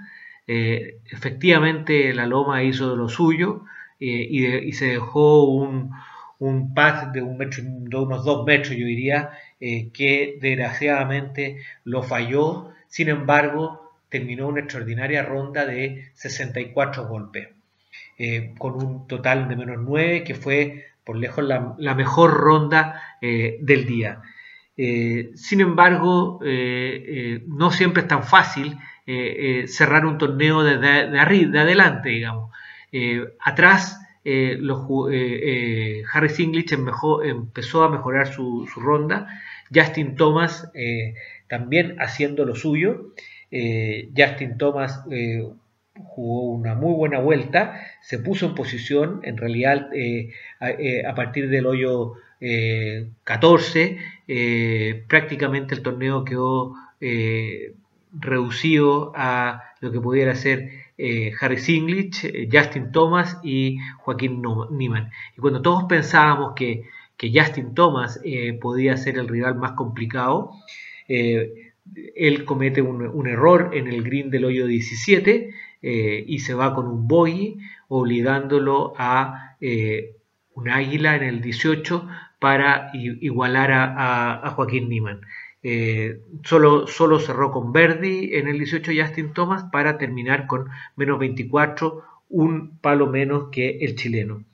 Eh, 0.46 0.98
efectivamente 1.10 2.12
la 2.14 2.26
loma 2.26 2.62
hizo 2.62 2.90
de 2.90 2.96
lo 2.96 3.08
suyo 3.08 3.64
eh, 3.98 4.28
y, 4.30 4.72
se 4.72 4.86
dejó 4.86 5.44
un, 5.44 5.92
un 6.38 6.74
de, 6.74 7.10
de 7.14 7.96
unos 7.96 8.24
dos 8.24 8.44
metros, 8.46 8.76
yo 8.76 8.86
diría, 8.86 9.30
que 9.58 10.38
desgraciadamente 10.40 11.58
lo 11.84 12.02
falló. 12.02 12.72
Sin 12.88 13.08
embargo, 13.08 13.85
terminó 14.08 14.48
una 14.48 14.60
extraordinaria 14.60 15.22
ronda 15.22 15.66
de 15.66 16.10
64 16.14 17.08
golpes, 17.08 17.48
con 18.58 18.74
un 18.74 19.06
total 19.06 19.48
de 19.48 19.56
menos 19.56 19.78
9, 19.80 20.24
que 20.24 20.34
fue 20.34 20.86
por 21.04 21.16
lejos 21.16 21.44
la, 21.44 21.94
mejor 21.94 22.32
ronda 22.32 23.02
del 23.20 23.86
día. 23.86 24.22
Eh, 24.76 25.30
sin 25.36 25.62
embargo, 25.62 26.40
eh, 26.44 27.04
eh, 27.06 27.42
no 27.46 27.70
siempre 27.70 28.02
es 28.02 28.08
tan 28.08 28.22
fácil 28.22 28.76
cerrar 29.68 30.04
un 30.04 30.18
torneo 30.18 30.64
de, 30.64 31.16
arriba, 31.16 31.52
de 31.52 31.58
adelante, 31.60 32.08
digamos. 32.08 32.50
atrás, 33.38 34.00
Harry 34.24 36.28
Singlich 36.28 36.72
empezó 36.72 37.84
a 37.84 37.88
mejorar 37.88 38.32
su, 38.32 38.66
ronda, 38.74 39.28
Justin 39.72 40.16
Thomas 40.16 40.68
también 41.46 41.94
haciendo 42.00 42.44
lo 42.44 42.56
suyo. 42.56 43.12
Justin 43.50 44.58
Thomas 44.58 45.02
jugó 45.94 46.42
una 46.50 46.74
muy 46.74 46.94
buena 46.94 47.20
vuelta, 47.20 47.80
se 48.02 48.18
puso 48.18 48.46
en 48.46 48.54
posición, 48.54 49.20
en 49.22 49.36
realidad 49.36 49.88
a, 50.60 51.14
partir 51.14 51.48
del 51.48 51.66
hoyo 51.66 52.14
14, 53.24 53.98
eh, 54.28 55.04
prácticamente 55.08 55.74
el 55.74 55.82
torneo 55.82 56.24
quedó 56.24 56.74
eh, 57.00 57.74
reducido 58.12 59.12
a 59.14 59.62
lo 59.80 59.90
que 59.92 60.00
pudiera 60.00 60.34
ser 60.34 60.70
eh, 60.98 61.32
Harry 61.40 61.58
Singlich, 61.58 62.48
Justin 62.50 62.92
Thomas 62.92 63.38
y 63.42 63.78
Joaquín 63.98 64.42
Niemann. 64.70 65.10
Y 65.36 65.40
cuando 65.40 65.62
todos 65.62 65.84
pensábamos 65.84 66.54
que, 66.54 66.84
Justin 67.18 67.72
Thomas 67.74 68.20
podía 68.60 68.94
ser 68.98 69.16
el 69.16 69.26
rival 69.26 69.54
más 69.54 69.72
complicado, 69.72 70.52
él 72.14 72.44
comete 72.44 72.82
un, 72.82 73.26
error 73.26 73.70
en 73.72 73.86
el 73.88 74.02
green 74.02 74.30
del 74.30 74.44
hoyo 74.44 74.66
17 74.66 75.50
y 76.26 76.38
se 76.40 76.54
va 76.54 76.74
con 76.74 76.86
un 76.86 77.06
bogey, 77.06 77.58
obligándolo 77.88 78.94
a 78.96 79.56
un 80.56 80.68
águila 80.68 81.16
en 81.16 81.22
el 81.22 81.40
18 81.40 82.08
para 82.38 82.90
igualar 82.94 83.70
a, 83.72 84.50
Joaquín 84.54 84.88
Niemann. 84.88 85.20
Eh, 85.62 86.20
solo, 86.44 86.86
solo, 86.86 87.18
cerró 87.18 87.50
con 87.50 87.72
Verdi 87.72 88.34
en 88.34 88.46
el 88.46 88.58
18 88.58 88.92
Justin 88.96 89.32
Thomas 89.32 89.64
para 89.72 89.98
terminar 89.98 90.46
con 90.46 90.68
menos 90.96 91.18
24, 91.18 92.02
un 92.28 92.78
palo 92.78 93.08
menos 93.08 93.48
que 93.50 93.78
el 93.80 93.96
chileno. 93.96 94.44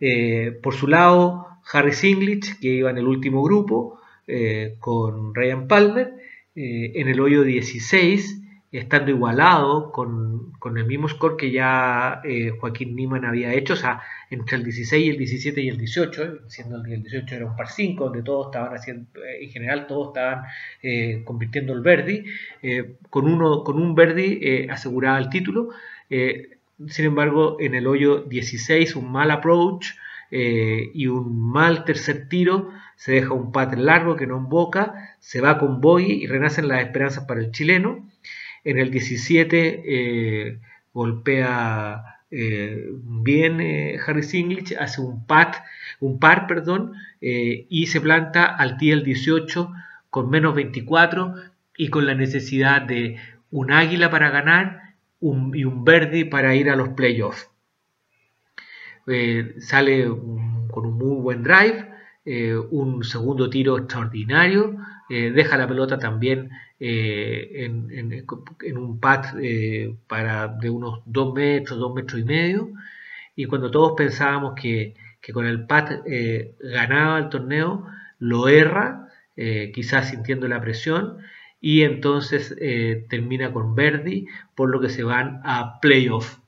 Eh, 0.00 0.58
por 0.62 0.74
su 0.74 0.86
lado, 0.86 1.46
Harry 1.72 1.92
Singlich, 1.92 2.58
que 2.58 2.68
iba 2.68 2.90
en 2.90 2.98
el 2.98 3.06
último 3.06 3.42
grupo 3.42 4.00
eh, 4.26 4.76
con 4.80 5.34
Ryan 5.34 5.68
Palmer, 5.68 6.14
en 6.54 7.08
el 7.08 7.20
hoyo 7.20 7.42
16 7.42 8.40
estando 8.72 9.10
igualado 9.10 9.90
con, 9.90 10.52
el 10.76 10.84
mismo 10.84 11.08
score 11.08 11.36
que 11.36 11.50
ya 11.50 12.20
eh, 12.24 12.50
Joaquín 12.50 12.94
Niman 12.94 13.24
había 13.24 13.52
hecho, 13.52 13.72
o 13.72 13.76
sea, 13.76 14.00
entre 14.30 14.58
el 14.58 14.64
16 14.64 15.10
el 15.10 15.18
17 15.18 15.60
y 15.60 15.68
el 15.68 15.78
18, 15.78 16.48
siendo 16.48 16.82
que 16.82 16.94
el 16.94 17.02
18 17.02 17.34
era 17.34 17.46
un 17.46 17.56
par 17.56 17.68
5, 17.68 18.04
donde 18.04 18.22
todos 18.22 18.46
estaban 18.46 18.72
haciendo, 18.72 19.06
eh, 19.24 19.44
en 19.44 19.50
general 19.50 19.86
todos 19.88 20.08
estaban 20.08 20.44
eh, 20.82 21.22
convirtiendo 21.24 21.72
el 21.72 21.80
Verdi, 21.80 22.24
con, 23.08 23.26
uno, 23.26 23.64
con 23.64 23.76
un 23.80 23.94
Verdi 23.94 24.68
aseguraba 24.68 25.18
el 25.18 25.30
título, 25.30 25.70
sin 26.08 27.04
embargo, 27.04 27.56
en 27.60 27.74
el 27.74 27.86
hoyo 27.86 28.22
16 28.22 28.96
un 28.96 29.10
mal 29.10 29.30
approach 29.30 29.94
y 30.30 31.06
un 31.06 31.50
mal 31.50 31.84
tercer 31.84 32.28
tiro, 32.28 32.70
se 33.00 33.12
deja 33.12 33.32
un 33.32 33.50
pat 33.50 33.72
largo 33.74 34.14
que 34.14 34.26
no 34.26 34.36
emboca, 34.36 35.16
se 35.20 35.40
va 35.40 35.58
con 35.58 35.80
Boy 35.80 36.04
y 36.04 36.26
renacen 36.26 36.68
las 36.68 36.82
esperanzas 36.82 37.24
para 37.24 37.40
el 37.40 37.50
chileno. 37.50 38.06
En 38.62 38.78
el 38.78 38.90
17 38.90 39.82
eh, 39.86 40.60
golpea 40.92 42.04
eh, 42.30 42.90
bien 43.02 43.60
eh, 43.62 43.98
Harry 44.06 44.22
Singlich, 44.22 44.76
hace 44.78 45.00
un, 45.00 45.26
pat, 45.26 45.56
un 45.98 46.18
par 46.18 46.46
perdón, 46.46 46.92
y 47.22 47.86
se 47.86 48.02
planta 48.02 48.44
al 48.44 48.76
el 48.80 49.02
18 49.02 49.72
con 50.10 50.28
menos 50.28 50.54
24 50.54 51.34
y 51.78 51.88
con 51.88 52.06
la 52.06 52.14
necesidad 52.14 52.82
de 52.82 53.16
un 53.50 53.72
águila 53.72 54.10
para 54.10 54.28
ganar 54.28 54.94
y 55.20 55.64
un 55.64 55.84
verde 55.84 56.26
para 56.26 56.54
ir 56.54 56.68
a 56.68 56.76
los 56.76 56.90
playoffs. 56.90 57.49
Sale 59.60 60.08
con 60.08 60.86
un 60.86 60.98
muy 60.98 61.20
buen 61.20 61.42
drive, 61.42 61.88
un 62.70 63.02
segundo 63.04 63.50
tiro 63.50 63.78
extraordinario, 63.78 64.76
deja 65.08 65.56
la 65.56 65.66
pelota 65.66 65.98
también 65.98 66.50
eh, 66.82 67.66
en, 67.66 68.78
un 68.78 69.00
pad 69.00 69.38
eh, 69.38 69.94
para 70.08 70.48
de 70.48 70.70
unos 70.70 71.02
2 71.04 71.34
metros, 71.34 71.78
2 71.78 71.94
metros 71.94 72.20
y 72.20 72.24
medio. 72.24 72.70
Y 73.36 73.44
cuando 73.44 73.70
todos 73.70 73.92
pensábamos 73.96 74.54
que, 74.54 74.94
con 75.32 75.46
el 75.46 75.66
pad 75.66 76.00
eh, 76.06 76.54
ganaba 76.60 77.18
el 77.18 77.28
torneo, 77.28 77.86
lo 78.18 78.48
erra, 78.48 79.08
quizás 79.74 80.10
sintiendo 80.10 80.48
la 80.48 80.60
presión, 80.60 81.18
y 81.62 81.82
entonces 81.82 82.54
termina 83.08 83.52
con 83.52 83.74
Verdi, 83.74 84.26
por 84.54 84.68
lo 84.70 84.80
que 84.80 84.90
se 84.90 85.02
van 85.02 85.40
a 85.44 85.80
playoff. 85.80 86.39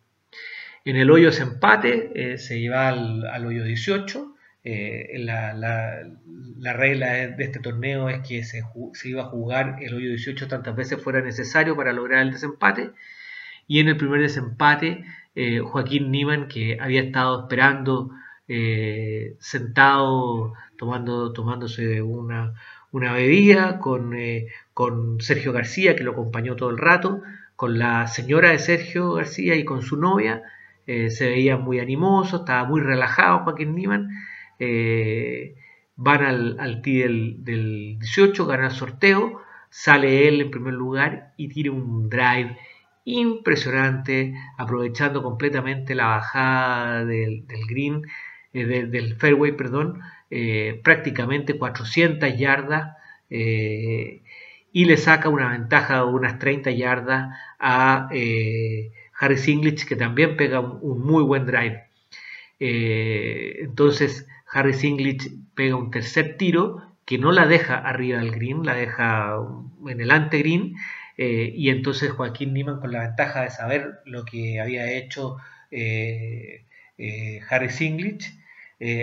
En 0.85 0.97
el 0.97 1.11
hoyo 1.11 1.29
ese 1.29 1.43
empate, 1.43 2.39
se 2.39 2.61
lleva 2.61 2.89
al, 2.89 3.47
hoyo 3.47 3.65
18, 3.65 4.35
eh, 4.65 5.17
la, 5.19 6.75
regla 6.75 7.13
de 7.13 7.45
este 7.45 7.59
torneo 7.59 8.09
es 8.09 8.27
que 8.27 8.45
se, 8.45 8.63
iba 9.05 9.23
a 9.23 9.27
jugar 9.27 9.79
el 9.81 9.95
hoyo 9.95 10.09
18 10.11 10.47
tantas 10.49 10.77
veces 10.77 11.03
fuera 11.03 11.21
necesario 11.21 11.77
para 11.77 11.93
lograr 11.93 12.23
el 12.23 12.33
desempate. 12.33 12.91
Y 13.67 13.81
en 13.81 13.89
el 13.89 13.97
primer 13.97 14.21
desempate, 14.21 15.05
eh, 15.35 15.61
Joaquín 15.61 16.11
Niman, 16.11 16.49
que 16.49 16.79
había 16.81 17.03
estado 17.03 17.43
esperando 17.43 18.11
eh, 18.49 19.37
sentado, 19.41 20.55
tomando, 20.77 21.33
tomándose 21.33 22.03
una, 22.03 22.55
una 22.91 23.13
bebida, 23.13 23.79
con, 23.79 24.17
con 24.75 25.21
Sergio 25.21 25.53
García, 25.53 25.97
que 25.97 26.05
lo 26.05 26.13
acompañó 26.13 26.57
todo 26.57 26.71
el 26.71 26.79
rato, 26.79 27.23
con 27.57 27.79
la 27.79 28.07
señora 28.09 28.51
de 28.51 28.59
Sergio 28.59 29.13
García 29.15 29.55
y 29.57 29.65
con 29.65 29.83
su 29.83 29.97
novia, 29.97 30.43
se 30.87 31.29
veía 31.29 31.57
muy 31.57 31.81
animoso, 31.81 32.39
estaba 32.39 32.65
muy 32.69 32.81
relajado 32.81 33.45
Joaquín 33.45 33.75
Niman. 33.75 34.09
van 35.97 36.25
al, 36.25 36.57
al 36.59 36.83
del, 36.83 37.45
del 37.45 37.99
18, 37.99 38.47
gana 38.47 38.67
el 38.67 38.73
sorteo, 38.73 39.41
sale 39.71 40.29
él 40.29 40.41
en 40.41 40.51
primer 40.51 40.75
lugar 40.75 41.33
y 41.37 41.49
tira 41.49 41.73
un 41.73 42.09
drive 42.09 42.57
impresionante, 43.05 44.35
aprovechando 44.59 45.23
completamente 45.23 45.95
la 45.95 46.07
bajada 46.07 47.05
del, 47.05 47.45
green, 47.69 48.03
eh, 48.53 48.65
del 48.87 49.17
fairway, 49.17 49.53
perdón, 49.53 50.01
eh, 50.31 50.81
prácticamente 50.85 51.59
400 51.59 52.37
yardas 52.39 52.97
eh, 53.31 54.23
y 54.73 54.85
le 54.85 54.97
saca 54.97 55.29
una 55.29 55.51
ventaja 55.51 55.97
de 55.99 56.05
unas 56.05 56.39
30 56.39 56.71
yardas 56.71 57.37
a 57.59 58.09
Harris 59.23 59.47
English, 59.47 59.87
que 59.87 59.97
también 59.97 60.37
pega 60.37 60.61
un, 60.61 61.01
muy 61.01 61.23
buen 61.23 61.47
drive. 61.47 61.85
entonces, 62.59 64.27
Harris 64.53 64.85
English 64.85 65.31
pega 65.55 65.77
un 65.77 65.91
tercer 65.91 66.37
tiro 66.37 66.83
que 67.05 67.19
no 67.19 67.33
la 67.33 67.47
deja 67.47 67.77
arriba 67.79 68.19
del 68.19 68.33
green, 68.33 68.65
la 68.65 68.75
deja 68.75 69.37
en 69.89 70.01
el 70.01 70.11
ante 70.11 70.39
green 70.39 70.75
eh, 71.19 71.53
y 71.55 71.71
entonces 71.71 72.11
Joaquín 72.11 72.55
Niman, 72.55 72.81
con 72.81 72.93
la 72.93 73.03
ventaja 73.03 73.43
de 73.43 73.51
saber 73.51 74.01
lo 74.07 74.25
que 74.25 74.61
había 74.61 74.91
hecho 74.93 75.37
eh, 75.71 76.65
eh, 76.99 77.41
Harris 77.49 77.81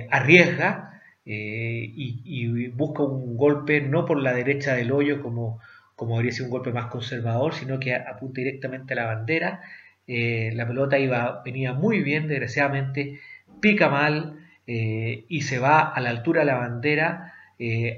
arriesga 0.10 1.02
y, 1.26 2.68
busca 2.70 3.04
un 3.04 3.38
golpe 3.38 3.82
no 3.82 4.06
por 4.06 4.20
la 4.22 4.34
derecha 4.34 4.76
del 4.76 4.92
hoyo 4.92 5.22
como, 5.22 5.60
como 5.96 6.16
habría 6.16 6.32
sido 6.32 6.46
un 6.46 6.52
golpe 6.52 6.74
más 6.74 6.88
conservador, 6.88 7.54
sino 7.54 7.80
que 7.80 7.94
apunta 7.94 8.42
directamente 8.42 8.94
a 8.94 8.98
la 8.98 9.06
bandera. 9.06 9.62
La 10.10 10.68
pelota 10.68 10.98
iba, 10.98 11.44
venía 11.46 11.74
muy 11.74 12.02
bien, 12.02 12.28
desgraciadamente, 12.28 13.20
pica 13.62 13.90
mal 13.90 14.40
y 14.66 15.42
se 15.42 15.60
va 15.60 15.82
a 15.82 16.02
la 16.02 16.10
altura 16.10 16.42
de 16.42 16.46
la 16.48 16.56
bandera 16.56 17.34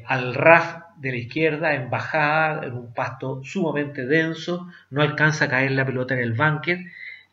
al 0.07 0.33
RAF 0.33 0.81
de 1.01 1.11
la 1.11 1.17
izquierda 1.17 1.73
en 1.73 1.89
bajada, 1.89 2.65
en 2.65 2.73
un 2.73 2.93
pasto 2.93 3.41
sumamente 3.43 4.05
denso, 4.05 4.67
no 4.91 5.01
alcanza 5.01 5.45
a 5.45 5.49
caer 5.49 5.71
la 5.71 5.85
pelota 5.85 6.13
en 6.13 6.19
el 6.19 6.33
bunker, 6.33 6.79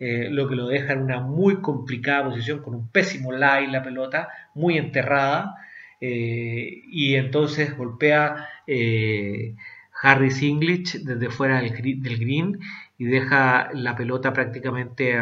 eh, 0.01 0.29
lo 0.31 0.49
que 0.49 0.57
lo 0.57 0.69
deja 0.69 0.95
en 0.95 1.01
una 1.01 1.21
muy 1.21 1.61
complicada 1.61 2.25
posición, 2.25 2.63
con 2.63 2.75
un 2.75 2.89
pésimo 2.89 3.31
lie 3.31 3.69
la 3.69 3.83
pelota, 3.83 4.29
muy 4.55 4.79
enterrada, 4.79 5.57
eh, 6.01 6.83
y 6.91 7.17
entonces 7.17 7.77
golpea 7.77 8.49
eh, 8.67 9.55
Harris 10.01 10.43
English 10.43 11.03
desde 11.03 11.29
fuera 11.29 11.61
del, 11.61 11.73
green 11.73 12.61
y 12.99 13.07
deja 13.07 13.71
la 13.73 13.97
pelota 13.97 14.33
prácticamente 14.33 15.17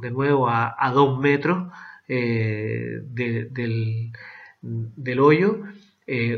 de 0.00 0.10
nuevo 0.10 0.48
a, 0.48 0.90
dos 0.92 1.18
metros 1.18 1.68
del, 2.08 4.12
del, 4.60 5.20
hoyo. 5.20 5.62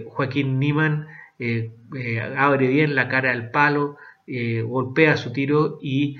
Joaquín 0.06 0.60
Niman 0.60 1.08
eh, 1.38 1.72
eh, 1.96 2.20
abre 2.20 2.68
bien 2.68 2.94
la 2.94 3.08
cara 3.08 3.30
del 3.30 3.50
palo, 3.50 3.96
eh, 4.26 4.62
golpea 4.62 5.16
su 5.16 5.32
tiro 5.32 5.78
y 5.82 6.18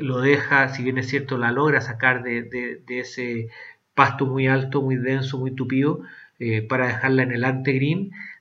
lo 0.00 0.20
deja, 0.20 0.68
si 0.68 0.82
bien 0.82 0.98
es 0.98 1.08
cierto, 1.08 1.38
la 1.38 1.50
logra 1.50 1.80
sacar 1.80 2.22
de, 2.22 2.82
ese 2.88 3.48
pasto 3.94 4.26
muy 4.26 4.46
alto, 4.46 4.82
muy 4.82 4.96
denso, 4.96 5.38
muy 5.38 5.52
tupido, 5.52 6.02
para 6.68 6.86
dejarla 6.86 7.22
en 7.22 7.32
el 7.32 7.44
ante. 7.44 7.72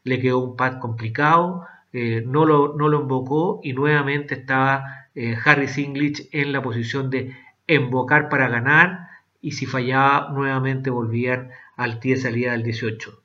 Le 0.03 0.20
quedó 0.20 0.39
un 0.39 0.58
pad 0.58 0.79
complicado, 0.79 1.65
no, 1.93 2.46
lo, 2.46 2.75
no 2.75 2.89
lo 2.89 3.01
invocó 3.01 3.62
y 3.63 3.74
nuevamente 3.74 4.36
estaba 4.36 5.02
Harris 5.43 5.77
English 5.77 6.27
en 6.32 6.51
la 6.51 6.62
posición 6.62 7.10
de 7.10 7.36
embocar 7.67 8.29
para 8.29 8.48
ganar 8.48 9.08
y 9.41 9.51
si 9.51 9.65
fallaba 9.65 10.29
nuevamente 10.32 10.89
volvían 10.89 11.50
al 11.75 12.00
tee 12.00 12.11
de 12.11 12.18
salida 12.18 12.51
del 12.53 12.64
18. 12.64 13.22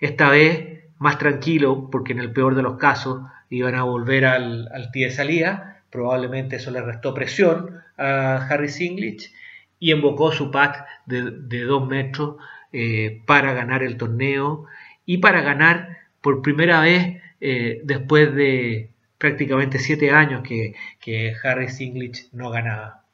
Esta 0.00 0.30
vez 0.30 0.84
más 0.98 1.18
tranquilo, 1.18 1.90
porque 1.90 2.12
en 2.12 2.20
el 2.20 2.32
peor 2.32 2.54
de 2.54 2.62
los 2.62 2.78
casos 2.78 3.22
iban 3.50 3.74
a 3.74 3.82
volver 3.82 4.24
al, 4.24 4.68
al 4.72 4.90
de 4.92 5.10
salida, 5.10 5.82
probablemente 5.90 6.56
eso 6.56 6.70
le 6.70 6.82
restó 6.82 7.14
presión 7.14 7.80
a 7.96 8.46
Harris 8.48 8.80
English 8.80 9.32
y 9.78 9.92
invocó 9.92 10.32
su 10.32 10.50
pack 10.50 10.86
de, 11.06 11.30
de 11.30 11.64
dos 11.64 11.86
metros 11.86 12.36
eh, 12.72 13.22
para 13.26 13.52
ganar 13.52 13.82
el 13.82 13.96
torneo 13.96 14.66
y 15.04 15.18
para 15.18 15.40
ganar 15.40 15.98
por 16.20 16.42
primera 16.42 16.80
vez 16.80 17.22
eh, 17.40 17.80
después 17.84 18.34
de 18.34 18.90
prácticamente 19.18 19.78
siete 19.78 20.10
años 20.10 20.42
que, 20.42 20.74
que, 21.06 21.34
Harris 21.40 21.80
English 21.80 22.28
no 22.32 22.50
ganaba. 22.50 23.04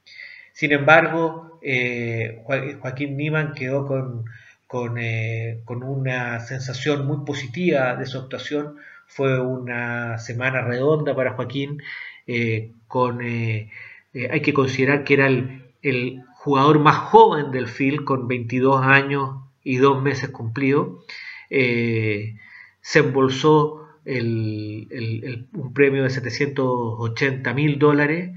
Sin 0.54 0.72
embargo, 0.72 1.58
eh, 1.62 2.42
Joaquín 2.80 3.16
Niman 3.18 3.52
quedó 3.52 3.86
con, 3.86 4.98
eh, 4.98 5.60
con, 5.64 5.82
una 5.82 6.40
sensación 6.40 7.06
muy 7.06 7.26
positiva 7.26 7.94
de 7.96 8.06
su 8.06 8.18
actuación. 8.18 8.76
Fue 9.06 9.38
una 9.40 10.18
semana 10.18 10.62
redonda 10.62 11.14
para 11.14 11.34
Joaquín. 11.34 11.82
Eh, 12.26 12.72
con, 12.88 13.20
hay 13.20 14.40
que 14.42 14.54
considerar 14.54 15.04
que 15.04 15.14
era 15.14 15.26
el, 15.26 16.22
jugador 16.36 16.80
más 16.80 16.96
joven 16.96 17.52
del 17.52 17.68
field, 17.68 18.04
con 18.04 18.26
22 18.26 18.84
años 18.84 19.36
y 19.62 19.76
dos 19.76 20.02
meses 20.02 20.30
cumplidos. 20.30 21.04
se 21.48 22.98
embolsó 22.98 23.81
un 24.04 25.72
premio 25.74 26.02
de 26.02 26.10
780 26.10 27.54
mil 27.54 27.78
dólares. 27.78 28.30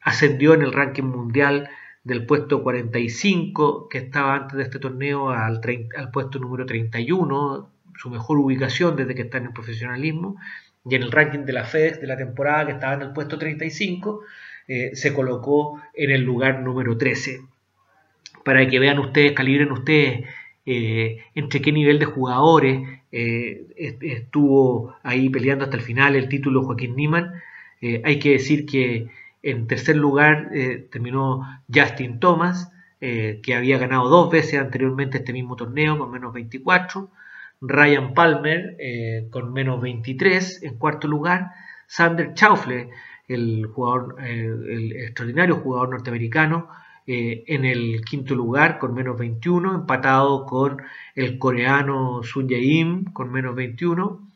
ascendió 0.00 0.54
en 0.54 0.62
el 0.62 0.72
ranking 0.72 1.04
mundial 1.04 1.68
del 2.06 2.24
puesto 2.24 2.62
45 2.62 3.88
que 3.88 3.98
estaba 3.98 4.36
antes 4.36 4.56
de 4.56 4.62
este 4.62 4.78
torneo 4.78 5.30
al, 5.30 5.60
puesto 6.12 6.38
número 6.38 6.64
31, 6.64 7.68
su 7.96 8.10
mejor 8.10 8.38
ubicación 8.38 8.94
desde 8.94 9.16
que 9.16 9.22
está 9.22 9.38
en 9.38 9.46
el 9.46 9.52
profesionalismo, 9.52 10.36
y 10.88 10.94
en 10.94 11.02
el 11.02 11.10
ranking 11.10 11.40
de 11.40 11.52
la 11.52 11.64
FedEx 11.64 12.00
de 12.00 12.06
la 12.06 12.16
temporada 12.16 12.66
que 12.66 12.72
estaba 12.72 12.94
en 12.94 13.02
el 13.02 13.12
puesto 13.12 13.38
35, 13.38 14.20
eh, 14.68 14.90
se 14.94 15.12
colocó 15.12 15.82
en 15.94 16.12
el 16.12 16.22
lugar 16.22 16.60
número 16.60 16.96
13. 16.96 17.40
Para 18.44 18.68
que 18.68 18.78
vean 18.78 19.00
ustedes, 19.00 19.32
calibren 19.32 19.72
ustedes 19.72 20.26
eh, 20.66 21.24
entre 21.34 21.62
qué 21.62 21.72
nivel 21.72 21.98
de 21.98 22.06
jugadores 22.06 22.80
eh, 23.12 23.66
estuvo 24.00 24.96
ahí 25.02 25.30
peleando 25.30 25.64
hasta 25.64 25.76
el 25.76 25.82
final 25.82 26.16
el 26.16 26.28
título 26.28 26.64
Joaquín 26.64 26.96
Niman. 26.96 27.32
hay 27.80 28.18
que 28.18 28.32
decir 28.32 28.66
que 28.66 29.08
en 29.46 29.68
tercer 29.68 29.96
lugar 29.96 30.50
eh, 30.52 30.88
terminó 30.90 31.42
Justin 31.72 32.18
Thomas, 32.18 32.72
eh, 33.00 33.40
que 33.44 33.54
había 33.54 33.78
ganado 33.78 34.08
dos 34.08 34.28
veces 34.28 34.58
anteriormente 34.58 35.18
este 35.18 35.32
mismo 35.32 35.54
torneo 35.54 35.96
con 35.98 36.10
menos 36.10 36.32
24. 36.34 37.10
Ryan 37.60 38.12
Palmer 38.12 38.76
eh, 38.80 39.28
con 39.30 39.52
menos 39.52 39.80
23 39.80 40.64
en 40.64 40.78
cuarto 40.78 41.06
lugar. 41.06 41.52
Sander 41.86 42.34
Chaufle, 42.34 42.90
el, 43.28 43.66
jugador, 43.66 44.16
el 44.20 44.92
extraordinario 44.96 45.56
jugador 45.56 45.90
norteamericano, 45.90 46.68
en 47.06 47.64
el 47.64 48.04
quinto 48.04 48.34
lugar 48.34 48.78
con 48.78 48.92
menos 48.92 49.16
21, 49.16 49.74
empatado 49.74 50.44
con 50.44 50.82
el 51.14 51.38
coreano 51.38 52.22
Sun 52.22 52.48
Jae-im 52.48 53.04
con 53.12 53.30
menos 53.30 53.54
21. 53.54 54.32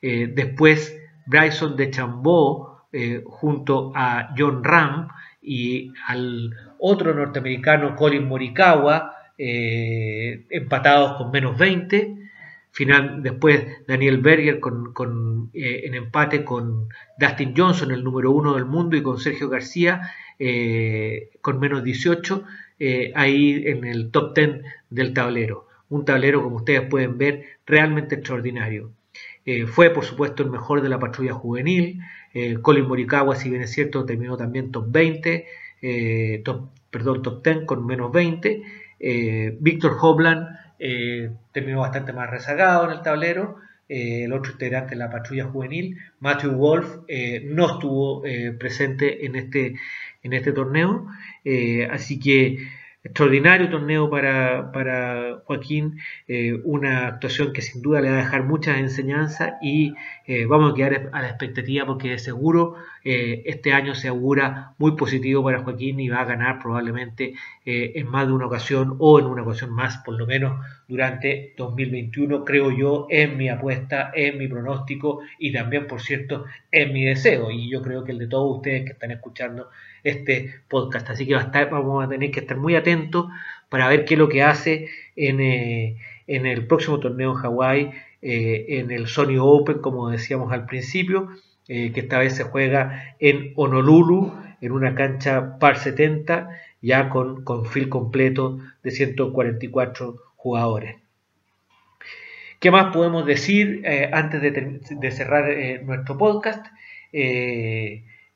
después 0.00 0.98
Bryson 1.28 1.76
de 1.76 1.90
Chambó 1.90 2.78
eh, 2.90 3.22
junto 3.26 3.92
a 3.94 4.34
John 4.36 4.64
Ram 4.64 5.08
y 5.42 5.92
al 6.06 6.50
otro 6.78 7.12
norteamericano 7.12 7.94
Colin 7.94 8.26
Morikawa, 8.26 9.14
eh, 9.36 10.46
empatados 10.48 11.18
con 11.18 11.30
menos 11.30 11.58
20. 11.58 12.17
Final, 12.70 13.22
después 13.22 13.86
Daniel 13.86 14.18
Berger 14.18 14.60
con, 14.60 15.50
eh, 15.52 15.82
en 15.84 15.94
empate 15.94 16.44
con 16.44 16.88
Dustin 17.18 17.54
Johnson, 17.56 17.90
el 17.90 18.04
número 18.04 18.30
uno 18.30 18.54
del 18.54 18.66
mundo, 18.66 18.96
y 18.96 19.02
con 19.02 19.18
Sergio 19.18 19.48
García 19.48 20.12
con 21.40 21.58
menos 21.58 21.82
18, 21.82 22.44
ahí 23.16 23.64
en 23.66 23.84
el 23.84 24.12
top 24.12 24.36
10 24.36 24.62
del 24.88 25.12
tablero. 25.12 25.66
Un 25.88 26.04
tablero, 26.04 26.44
como 26.44 26.56
ustedes 26.58 26.82
pueden 26.82 27.18
ver, 27.18 27.44
realmente 27.66 28.14
extraordinario. 28.14 28.92
fue, 29.66 29.90
por 29.90 30.04
supuesto, 30.04 30.44
el 30.44 30.50
mejor 30.50 30.80
de 30.80 30.88
la 30.88 31.00
patrulla 31.00 31.32
juvenil. 31.32 32.00
Eh, 32.34 32.58
Colin 32.60 32.86
Morikawa, 32.86 33.36
si 33.36 33.50
bien 33.50 33.62
es 33.62 33.72
cierto, 33.72 34.04
terminó 34.04 34.36
también 34.36 34.70
top 34.70 34.86
20, 34.88 35.46
eh, 35.82 36.42
top, 36.44 36.70
perdón, 36.90 37.22
top 37.22 37.42
10 37.42 37.64
con 37.64 37.86
menos 37.86 38.12
20. 38.12 38.62
Eh, 39.00 39.56
Víctor 39.60 39.96
Hobland 40.00 40.46
terminó 41.52 41.80
bastante 41.80 42.12
más 42.12 42.30
rezagado 42.30 42.86
en 42.86 42.92
el 42.92 43.02
tablero. 43.02 43.56
el 43.88 44.32
otro 44.32 44.52
integrante 44.52 44.90
de 44.90 44.96
la 44.96 45.10
patrulla 45.10 45.46
juvenil, 45.46 45.98
Matthew 46.20 46.52
Wolf, 46.52 46.96
no 47.44 47.72
estuvo 47.72 48.22
presente 48.58 49.26
en 49.26 49.36
este, 49.36 49.74
en 50.22 50.32
este 50.32 50.52
torneo. 50.52 51.06
así 51.90 52.20
que 52.20 52.58
extraordinario 53.08 53.70
torneo 53.70 54.10
para, 54.10 55.40
Joaquín, 55.44 55.98
eh, 56.28 56.60
una 56.64 57.08
actuación 57.08 57.52
que 57.52 57.62
sin 57.62 57.80
duda 57.82 58.00
le 58.00 58.10
va 58.10 58.16
a 58.16 58.18
dejar 58.18 58.44
muchas 58.44 58.78
enseñanzas 58.78 59.54
y 59.62 59.94
eh, 60.26 60.44
vamos 60.44 60.72
a 60.72 60.74
quedar 60.74 61.10
a 61.12 61.22
la 61.22 61.28
expectativa 61.28 61.86
porque 61.86 62.10
de 62.10 62.18
seguro 62.18 62.76
eh, 63.04 63.42
este 63.46 63.72
año 63.72 63.94
se 63.94 64.08
augura 64.08 64.74
muy 64.78 64.92
positivo 64.92 65.42
para 65.42 65.60
Joaquín 65.60 66.00
y 66.00 66.08
va 66.08 66.20
a 66.20 66.24
ganar 66.26 66.58
probablemente 66.60 67.34
en 67.64 68.08
más 68.08 68.26
de 68.26 68.32
una 68.32 68.46
ocasión 68.46 68.96
o 68.98 69.18
en 69.18 69.26
una 69.26 69.42
ocasión 69.42 69.70
más, 69.70 69.98
por 69.98 70.14
lo 70.14 70.26
menos 70.26 70.64
durante 70.88 71.52
2021, 71.58 72.44
creo 72.44 72.70
yo, 72.70 73.06
en 73.10 73.36
mi 73.36 73.50
apuesta, 73.50 74.10
en 74.14 74.38
mi 74.38 74.48
pronóstico 74.48 75.20
y 75.38 75.52
también, 75.52 75.86
por 75.86 76.00
cierto, 76.00 76.46
en 76.72 76.94
mi 76.94 77.04
deseo. 77.04 77.50
Y 77.50 77.70
yo 77.70 77.82
creo 77.82 78.04
que 78.04 78.12
el 78.12 78.18
de 78.18 78.26
todos 78.26 78.56
ustedes 78.56 78.84
que 78.84 78.92
están 78.92 79.10
escuchando 79.10 79.68
este 80.04 80.54
podcast. 80.68 81.10
Así 81.10 81.26
que 81.26 81.34
vamos 81.34 82.04
a 82.04 82.08
tener 82.08 82.30
que 82.30 82.40
estar 82.40 82.56
muy 82.56 82.74
atentos 82.76 83.26
para 83.68 83.88
ver 83.88 84.04
qué 84.04 84.14
es 84.14 84.18
lo 84.18 84.28
que 84.28 84.42
hace 84.42 84.88
en, 85.16 85.40
eh, 85.40 85.96
en 86.26 86.46
el 86.46 86.66
próximo 86.66 87.00
torneo 87.00 87.32
en 87.32 87.36
Hawái, 87.36 87.90
en 88.20 88.90
el 88.90 89.06
Sony 89.06 89.38
Open, 89.38 89.78
como 89.78 90.10
decíamos 90.10 90.52
al 90.52 90.66
principio 90.66 91.28
eh, 91.68 91.92
que 91.92 92.00
esta 92.00 92.18
vez 92.18 92.34
se 92.34 92.44
juega 92.44 93.14
en 93.18 93.52
Honolulu, 93.54 94.32
en 94.62 94.72
una 94.72 94.94
cancha 94.94 95.58
par 95.58 95.76
70, 95.78 96.48
ya 96.80 97.10
con, 97.10 97.44
con 97.44 97.64
completo 97.90 98.58
de 98.82 98.90
144 98.90 100.16
jugadores. 100.36 100.96
¿Qué 102.58 102.70
más 102.70 102.92
podemos 102.94 103.26
decir 103.26 103.82
eh, 103.84 104.08
antes 104.10 104.40
de, 104.40 105.10
cerrar 105.10 105.50
eh, 105.50 105.82
nuestro 105.84 106.16
podcast? 106.16 106.66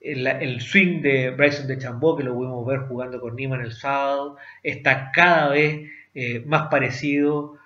El, 0.02 0.60
swing 0.60 1.00
de 1.00 1.30
Bryson 1.30 1.66
de 1.66 1.78
Chambó, 1.78 2.16
que 2.16 2.24
lo 2.24 2.34
pudimos 2.34 2.66
ver 2.66 2.80
jugando 2.80 3.20
con 3.20 3.36
Nima 3.36 3.56
el 3.62 3.72
sábado, 3.72 4.36
está 4.62 5.10
cada 5.12 5.48
vez 5.48 5.90
más 6.44 6.68
parecido 6.68 7.56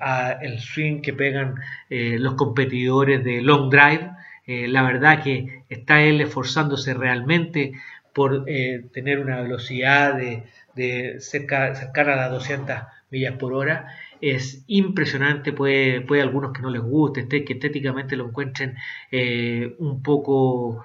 al 0.00 0.58
swing 0.60 1.00
que 1.00 1.12
pegan 1.12 1.56
los 1.90 2.34
competidores 2.34 3.24
de 3.24 3.42
long 3.42 3.70
drive. 3.70 4.10
Eh, 4.46 4.68
la 4.68 4.82
verdad 4.82 5.22
que 5.24 5.64
está 5.68 6.02
él 6.02 6.20
esforzándose 6.20 6.94
realmente 6.94 7.72
por 8.14 8.44
eh, 8.46 8.84
tener 8.92 9.18
una 9.18 9.40
velocidad 9.40 10.14
de, 10.14 11.20
cerca, 11.20 11.74
cercana 11.74 12.12
a 12.12 12.16
las 12.16 12.30
200 12.30 12.76
millas 13.10 13.34
por 13.34 13.52
hora. 13.52 13.88
Es 14.20 14.64
impresionante, 14.66 15.52
puede, 15.52 16.00
puede 16.00 16.22
algunos 16.22 16.52
que 16.52 16.62
no 16.62 16.70
les 16.70 16.82
guste, 16.82 17.20
este, 17.20 17.44
que 17.44 17.54
estéticamente 17.54 18.16
lo 18.16 18.28
encuentren 18.28 18.76
eh, 19.10 19.74
un 19.78 20.02
poco, 20.02 20.84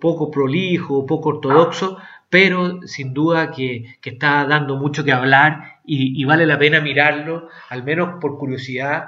poco 0.00 0.30
prolijo, 0.30 1.06
poco 1.06 1.30
ortodoxo, 1.30 1.98
pero 2.28 2.82
sin 2.86 3.14
duda 3.14 3.50
que, 3.50 3.96
está 4.02 4.44
dando 4.46 4.76
mucho 4.76 5.04
que 5.04 5.12
hablar 5.12 5.80
y, 5.84 6.24
vale 6.24 6.46
la 6.46 6.58
pena 6.58 6.80
mirarlo, 6.80 7.48
al 7.70 7.84
menos 7.84 8.20
por 8.20 8.38
curiosidad, 8.38 9.06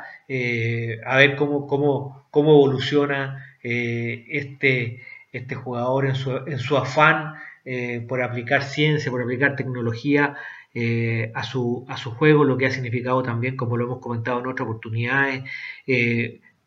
a 1.06 1.16
ver 1.16 1.36
cómo, 1.36 1.66
cómo, 1.66 2.26
cómo 2.30 2.52
evoluciona 2.52 3.44
eh, 3.62 4.24
este, 4.30 5.02
este 5.32 5.54
jugador 5.54 6.06
en 6.06 6.14
su, 6.14 6.36
en 6.36 6.58
su 6.58 6.76
afán 6.76 7.34
eh, 7.64 8.04
por 8.08 8.22
aplicar 8.22 8.62
ciencia, 8.62 9.10
por 9.10 9.22
aplicar 9.22 9.56
tecnología 9.56 10.36
eh, 10.80 11.32
a, 11.34 11.42
su, 11.42 11.84
a 11.88 11.96
su 11.96 12.12
juego, 12.12 12.44
lo 12.44 12.56
que 12.56 12.66
ha 12.66 12.70
significado 12.70 13.22
también, 13.22 13.56
como 13.56 13.76
lo 13.76 13.84
hemos 13.84 13.98
comentado 13.98 14.40
en 14.40 14.46
otras 14.46 14.66
oportunidades, 14.66 15.42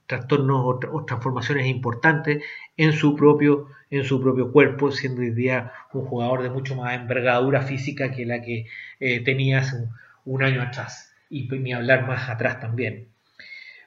trastornos 0.06 0.80
o, 0.92 1.06
transformaciones 1.06 1.68
importantes 1.68 2.44
en 2.76 2.94
su 2.94 3.16
propio 3.16 3.68
en 3.90 4.06
su 4.06 4.22
propio 4.22 4.52
cuerpo, 4.54 4.92
siendo 4.92 5.22
hoy 5.22 5.32
día 5.32 5.74
un 5.94 6.06
jugador 6.06 6.44
de 6.44 6.50
mucho 6.50 6.76
más 6.76 6.96
envergadura 6.96 7.62
física 7.62 8.12
que 8.12 8.26
la 8.26 8.42
que 8.42 8.68
tenía 9.26 9.60
hace 9.60 9.76
un, 10.24 10.44
año 10.44 10.62
atrás 10.62 11.14
y 11.30 11.48
ni 11.50 11.74
hablar 11.74 12.08
más 12.08 12.30
atrás 12.30 12.62
también. 12.62 13.08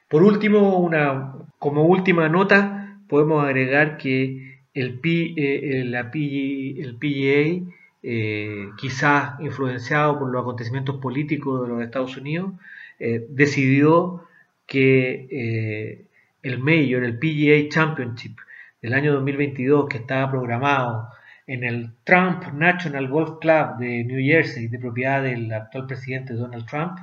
Por 0.07 0.21
último, 0.21 0.77
una, 0.77 1.33
como 1.57 1.85
última 1.85 2.29
nota, 2.29 2.99
podemos 3.07 3.43
agregar 3.43 3.97
que 3.97 4.45
el, 4.75 4.99
eh, 5.03 5.83
la 5.85 6.11
el 6.13 6.97
PGA, 6.99 7.71
eh, 8.07 8.69
quizás 8.77 9.39
influenciado 9.39 10.19
por 10.19 10.31
los 10.31 10.41
acontecimientos 10.41 10.97
políticos 10.97 11.63
de 11.63 11.73
los 11.73 11.83
Estados 11.83 12.15
Unidos, 12.17 12.53
eh, 12.99 13.25
decidió 13.29 14.27
que 14.67 16.07
el 16.41 16.59
Major, 16.59 17.03
el 17.03 17.17
PGA 17.19 17.69
Championship 17.69 18.37
del 18.81 18.93
año 18.93 19.13
2022, 19.13 19.87
que 19.89 19.97
estaba 19.97 20.29
programado 20.29 21.09
en 21.47 21.63
el 21.63 21.91
Trump 22.03 22.43
National 22.53 23.07
Golf 23.07 23.39
Club 23.39 23.77
de 23.79 24.03
New 24.03 24.23
Jersey, 24.23 24.67
de 24.67 24.79
propiedad 24.79 25.23
del 25.23 25.51
actual 25.51 25.87
presidente 25.87 26.33
Donald 26.33 26.65
Trump, 26.65 26.97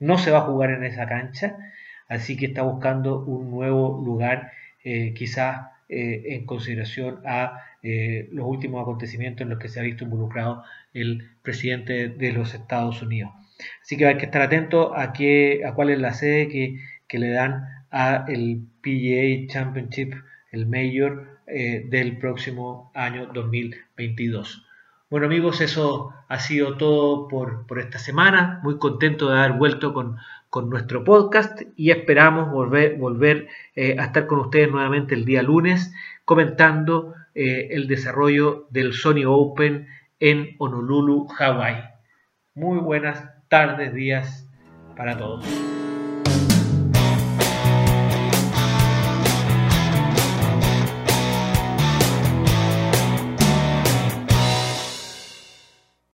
no 0.00 0.18
se 0.18 0.30
va 0.30 0.38
a 0.38 0.42
jugar 0.42 0.70
en 0.70 0.84
esa 0.84 1.06
cancha 1.06 1.56
así 2.08 2.36
que 2.36 2.46
está 2.46 2.62
buscando 2.62 3.20
un 3.20 3.50
nuevo 3.50 4.02
lugar, 4.04 4.52
eh, 4.82 5.14
quizás 5.14 5.68
eh, 5.88 6.22
en 6.26 6.46
consideración 6.46 7.20
a 7.24 7.64
eh, 7.82 8.28
los 8.32 8.46
últimos 8.46 8.82
acontecimientos 8.82 9.42
en 9.42 9.50
los 9.50 9.58
que 9.58 9.68
se 9.68 9.80
ha 9.80 9.82
visto 9.82 10.04
involucrado 10.04 10.64
el 10.92 11.30
presidente 11.42 12.08
de 12.08 12.32
los 12.32 12.54
Estados 12.54 13.02
Unidos. 13.02 13.32
Así 13.82 13.96
que 13.96 14.06
hay 14.06 14.16
que 14.16 14.26
estar 14.26 14.42
atento 14.42 14.96
a, 14.96 15.12
qué, 15.12 15.62
a 15.66 15.74
cuál 15.74 15.90
es 15.90 15.98
la 15.98 16.12
sede 16.12 16.48
que, 16.48 16.80
que 17.06 17.18
le 17.18 17.30
dan 17.30 17.64
a 17.90 18.24
el 18.28 18.62
PGA 18.82 19.52
Championship, 19.52 20.14
el 20.52 20.66
Mayor 20.66 21.38
del 21.46 22.18
próximo 22.18 22.92
año 22.94 23.26
2022. 23.32 24.66
Bueno 25.10 25.24
amigos, 25.24 25.62
eso 25.62 26.12
ha 26.28 26.38
sido 26.38 26.76
todo 26.76 27.28
por, 27.28 27.66
por 27.66 27.78
esta 27.78 27.98
semana. 27.98 28.60
Muy 28.62 28.76
contento 28.76 29.30
de 29.30 29.38
haber 29.38 29.52
vuelto 29.54 29.94
con, 29.94 30.18
con 30.50 30.68
nuestro 30.68 31.02
podcast 31.02 31.62
y 31.76 31.90
esperamos 31.90 32.50
volver, 32.50 32.96
volver 32.96 33.48
eh, 33.74 33.96
a 33.98 34.04
estar 34.04 34.26
con 34.26 34.40
ustedes 34.40 34.70
nuevamente 34.70 35.14
el 35.14 35.24
día 35.24 35.42
lunes 35.42 35.94
comentando 36.26 37.14
eh, 37.40 37.68
el 37.70 37.86
desarrollo 37.86 38.66
del 38.70 38.92
Sony 38.92 39.22
Open 39.24 39.86
en 40.18 40.56
Honolulu, 40.58 41.28
Hawái. 41.28 41.84
Muy 42.54 42.78
buenas 42.78 43.30
tardes, 43.48 43.94
días 43.94 44.50
para 44.96 45.16
todos. 45.16 45.44